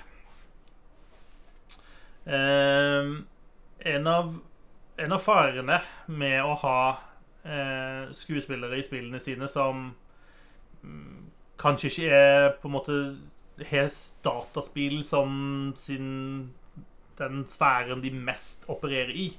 [2.26, 3.26] Em,
[3.80, 4.38] en, av,
[4.98, 6.78] en av farene med å ha
[7.44, 9.88] eh, skuespillere i spillene sine som
[10.82, 11.21] mm,
[11.62, 12.96] kanskje ikke er på en måte
[13.62, 13.94] har
[14.24, 15.30] dataspill som
[15.78, 16.10] sin
[17.18, 19.38] den sfæren de mest opererer i,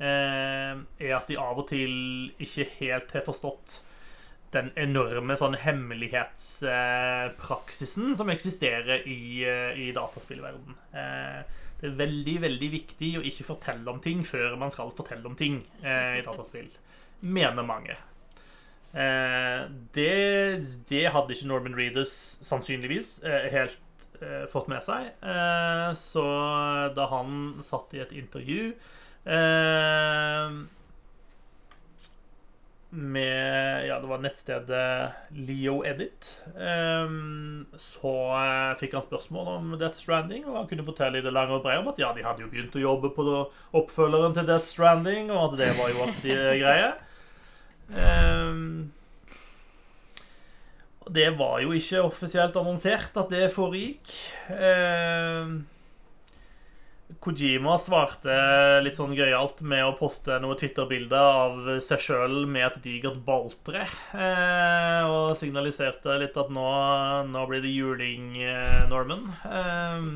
[0.00, 3.82] eh, er at de av og til ikke helt har forstått
[4.54, 10.74] den enorme sånn hemmelighetspraksisen som eksisterer i, eh, i dataspillverden.
[10.94, 11.42] Eh,
[11.80, 15.36] det er veldig, veldig viktig å ikke fortelle om ting før man skal fortelle om
[15.36, 16.70] ting i dataspill.
[17.20, 17.96] Mener mange.
[18.92, 20.14] Eh, det,
[20.88, 22.14] det hadde ikke Norman Reedus
[22.46, 25.12] sannsynligvis eh, helt eh, fått med seg.
[25.98, 26.24] Så
[26.96, 28.72] da han satt i et intervju
[32.88, 36.24] med Ja, det var nettstedet Leo Edit.
[36.56, 38.14] Um, så
[38.80, 41.82] fikk han spørsmål om Death Stranding, og han kunne fortelle i det lange og brede
[41.82, 43.26] om at ja, de hadde jo begynt å jobbe på
[43.76, 46.88] oppfølgeren til Death Stranding, og at det var jo alltid greie.
[47.88, 48.92] Um,
[51.08, 54.12] det var jo ikke offisielt annonsert at det foregikk.
[54.52, 55.62] Um,
[57.24, 58.34] Kojima svarte
[58.84, 63.86] litt sånn gøyalt med å poste noe Twitter-bilde av seg sjøl med et digert balltre.
[64.12, 66.68] Eh, og signaliserte litt at nå,
[67.32, 69.24] nå blir det juling, eh, Norman.
[69.48, 70.06] Eh,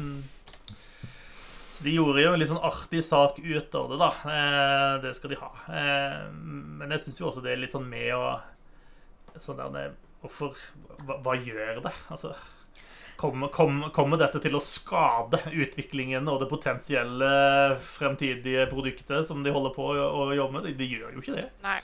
[1.83, 4.11] de gjorde jo en litt sånn artig sak ut av det, da.
[4.31, 5.51] Eh, det skal de ha.
[5.69, 8.25] Eh, men jeg syns jo også det er litt sånn med å
[9.41, 10.55] sånn der, Hvorfor
[11.03, 11.91] hva, hva, gjør det?
[12.15, 12.37] Altså
[13.19, 17.31] kommer, kom, kom dette til å skade utviklingen og det potensielle
[17.83, 20.69] fremtidige produktet som de holder på å, å jobbe med?
[20.69, 21.49] De, de, gjør jo ikke det.
[21.65, 21.81] Nei.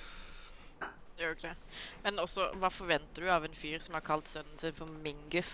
[1.18, 1.74] De gjør ikke det.
[2.06, 5.52] Men også, hva forventer du av en fyr som har kalt sønnen sin for Mingus?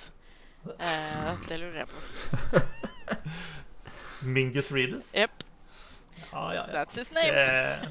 [0.77, 2.65] Eh, det lurer jeg på.
[4.25, 5.13] Mingus Readers?
[5.19, 5.45] Yep.
[6.33, 6.73] Ja, ja, ja.
[6.73, 7.35] That's his name.
[7.35, 7.89] Eh,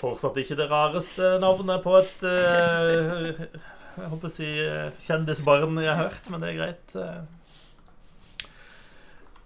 [0.00, 3.42] fortsatt ikke det rareste navnet på et uh,
[4.00, 6.96] Jeg håper å si uh, kjendisbarn jeg har hørt, men det er greit.
[6.96, 7.20] Uh.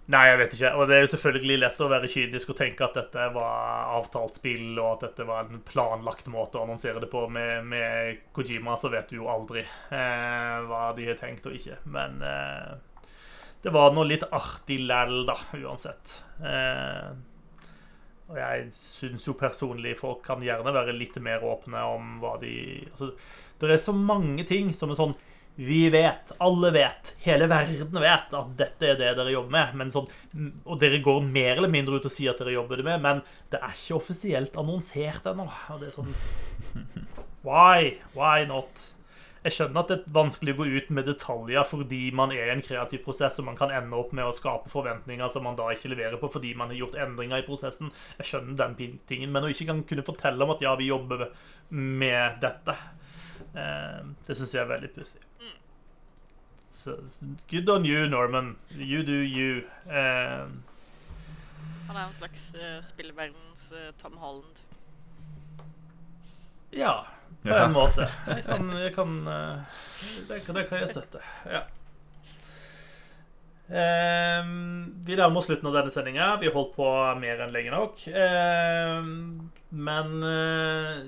[0.05, 0.71] Nei, jeg vet ikke.
[0.77, 4.37] Og det er jo selvfølgelig lett å være kynisk og tenke at dette var avtalt
[4.37, 7.23] spill, og at dette var en planlagt måte å annonsere det på.
[7.33, 11.79] Med, med Kojima så vet du jo aldri eh, hva de har tenkt og ikke.
[11.89, 12.75] Men eh,
[13.65, 16.19] det var noe litt artig læll, da, uansett.
[16.37, 17.07] Eh,
[18.29, 22.51] og jeg syns jo personlig folk kan gjerne være litt mer åpne om hva de
[22.91, 23.11] altså,
[23.61, 25.15] Det er så mange ting som er sånn
[25.55, 29.93] vi vet, alle vet, hele verden vet at dette er det dere jobber med.
[29.93, 30.09] Sånn,
[30.67, 33.21] og dere går mer eller mindre ut og sier at dere jobber det med, men
[33.53, 35.47] det er ikke offisielt annonsert ennå.
[35.71, 36.11] Og det er sånn
[37.47, 37.95] Why?
[38.17, 38.83] Why not?
[39.45, 42.53] Jeg skjønner at det er vanskelig å gå ut med detaljer fordi man er i
[42.55, 45.69] en kreativ prosess og man kan ende opp med å skape forventninger som man da
[45.73, 47.93] ikke leverer på fordi man har gjort endringer i prosessen.
[48.17, 51.29] Jeg skjønner den tingen, Men å ikke kan kunne fortelle om at ja, vi jobber
[51.69, 52.73] med dette
[53.55, 55.21] Eh, det syns jeg er veldig pussig.
[56.75, 56.97] Så
[57.49, 58.55] good on you, Norman.
[58.77, 59.63] You do you.
[59.87, 60.51] Uh,
[61.87, 64.61] Han er en slags uh, spillverdens uh, Tom Holland.
[66.71, 67.05] Ja,
[67.45, 68.07] på en måte.
[68.31, 71.23] Jeg kan, jeg kan det, det, kan jeg støtte.
[71.49, 71.63] Ja.
[73.65, 74.45] Eh,
[75.07, 76.35] vi nærmer oss slutten av denne sendinga.
[76.41, 76.89] Vi har holdt på
[77.21, 78.05] mer enn lenge nok.
[78.11, 79.09] Eh,
[79.75, 81.01] men eh,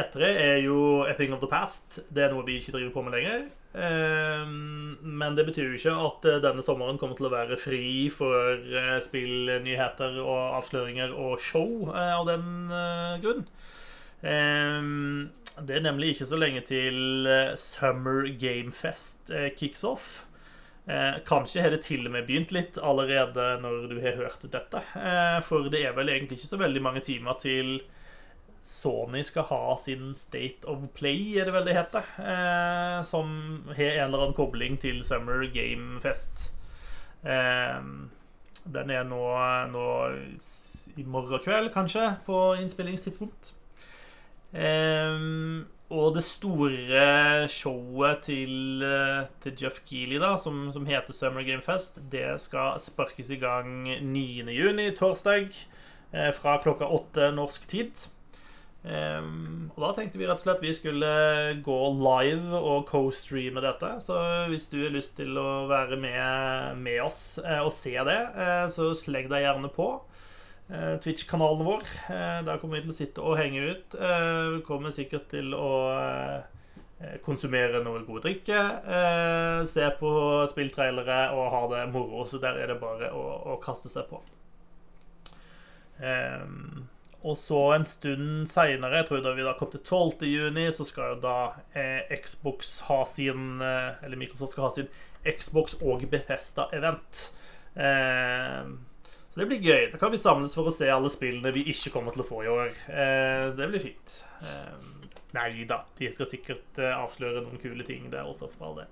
[0.00, 2.00] E3 er jo a thing of the past.
[2.10, 3.48] Det er noe vi ikke driver på med lenger.
[3.70, 4.46] Eh,
[5.06, 8.58] men det betyr jo ikke at eh, denne sommeren kommer til å være fri for
[8.58, 12.48] eh, spillnyheter og avsløringer og show av den
[13.22, 13.46] grunn.
[15.66, 17.28] Det er nemlig ikke så lenge til
[17.60, 20.10] Summer Gamefest kicks off.
[20.90, 24.82] Eh, kanskje har det til og med begynt litt allerede når du har hørt dette.
[24.98, 27.76] Eh, for det er vel egentlig ikke så veldig mange timer til
[28.64, 32.08] Sony skal ha sin State of Play, er det vel det heter.
[32.18, 33.30] Eh, som
[33.76, 36.48] har en eller annen kobling til Summer Game Fest.
[37.22, 37.78] Eh,
[38.64, 39.22] den er nå,
[39.70, 39.86] nå,
[40.96, 43.54] i morgen kveld, kanskje, på innspillingstidspunkt.
[44.54, 45.20] Eh,
[45.90, 51.62] og det store showet til, eh, til Jeff Keeley, da, som, som, heter Summer Game
[51.62, 55.48] Fest, det skal sparkes i gang 9.6, torsdag,
[56.14, 58.06] eh, fra klokka åtte norsk tid.
[58.80, 61.08] Um, og da tenkte vi rett og slett vi skulle
[61.60, 63.90] gå live og co-streame dette.
[64.00, 64.16] Så
[64.48, 68.20] hvis du har lyst til å være med, med oss eh, og se det,
[68.72, 69.90] så sleng deg gjerne på.
[70.70, 71.82] Eh, Twitch-kanalen vår.
[72.10, 73.94] Eh, der kommer vi til å sitte og henge ut.
[73.98, 75.74] Eh, vi kommer sikkert til å
[77.24, 78.58] konsumere noe god drikke.
[79.64, 80.10] Se på
[80.52, 82.26] spilltrailere og ha det moro.
[82.28, 83.22] Så der er det bare å,
[83.54, 84.20] å kaste seg på.
[87.24, 90.28] Og så en stund seinere, jeg tror da vi da kom til 12.
[90.28, 91.38] juni, så skal jo da
[92.20, 94.92] Xbox ha sin Eller Microsoft skal ha sin
[95.24, 97.30] Xbox og Bethesda-event.
[97.80, 98.64] Eh,
[99.40, 99.88] det blir gøy.
[99.92, 102.44] Da kan vi samles for å se alle spillene vi ikke kommer til å få
[102.44, 102.72] i år.
[102.92, 104.16] Eh, det blir fint.
[104.44, 108.80] Eh, nei da, de skal sikkert eh, avsløre noen kule ting der også, for all
[108.82, 108.88] det.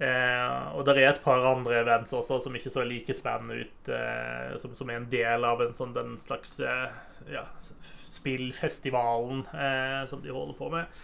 [0.00, 3.90] Eh, og det er et par andre events også som ikke så like spennende ut,
[3.92, 6.86] eh, som, som, er en del av en sånn, den slags eh,
[7.28, 7.44] ja,
[8.16, 9.44] spillfestivalen
[10.08, 11.00] som de holder på med.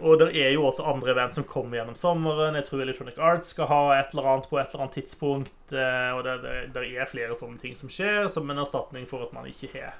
[0.00, 2.56] Og det er jo også andre event som kommer gjennom sommeren.
[2.56, 5.56] Jeg tror Electronic Arts skal ha et eller annet på et eller annet tidspunkt.
[5.72, 9.26] Eh, og det, det, det er flere sånne ting som skjer, som en erstatning for
[9.26, 9.98] at man ikke har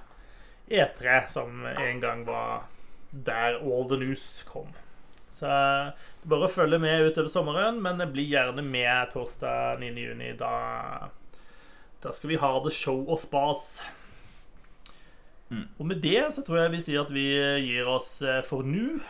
[0.70, 2.68] E3, som en gang var
[3.10, 4.70] der all the news kom.
[5.34, 10.36] Så det er bare følge med utover sommeren, men bli gjerne med torsdag 9.6.
[10.38, 10.52] Da,
[12.02, 13.80] da skal vi ha det show og spas.
[15.50, 15.64] Mm.
[15.78, 17.26] Og med det så tror jeg vi sier at vi
[17.66, 19.00] gir oss eh, for nå.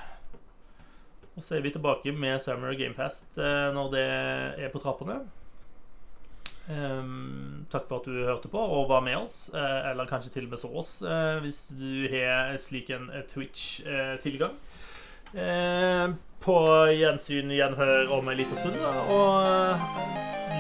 [1.41, 4.09] Og så er vi tilbake med Summer Gamefest eh, når det
[4.61, 5.23] er på trappene.
[6.69, 10.45] Um, takk for at du hørte på og var med oss, uh, eller kanskje til
[10.45, 14.55] og med så oss, uh, hvis du har slik en Twitch-tilgang.
[15.33, 16.13] Uh,
[16.45, 16.57] på
[16.93, 18.77] gjensyn, gjenhør om en liten stund,
[19.17, 19.91] og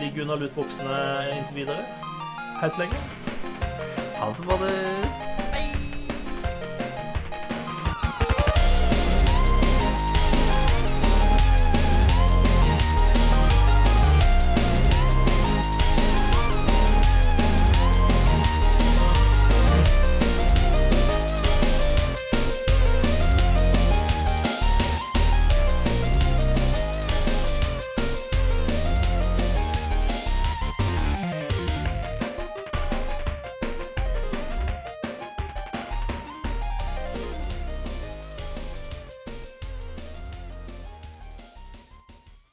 [0.00, 1.00] ligg under lutboksene
[1.36, 1.84] inntil videre.
[2.62, 3.08] Hei så lenge.
[4.16, 5.29] Ha det, bader.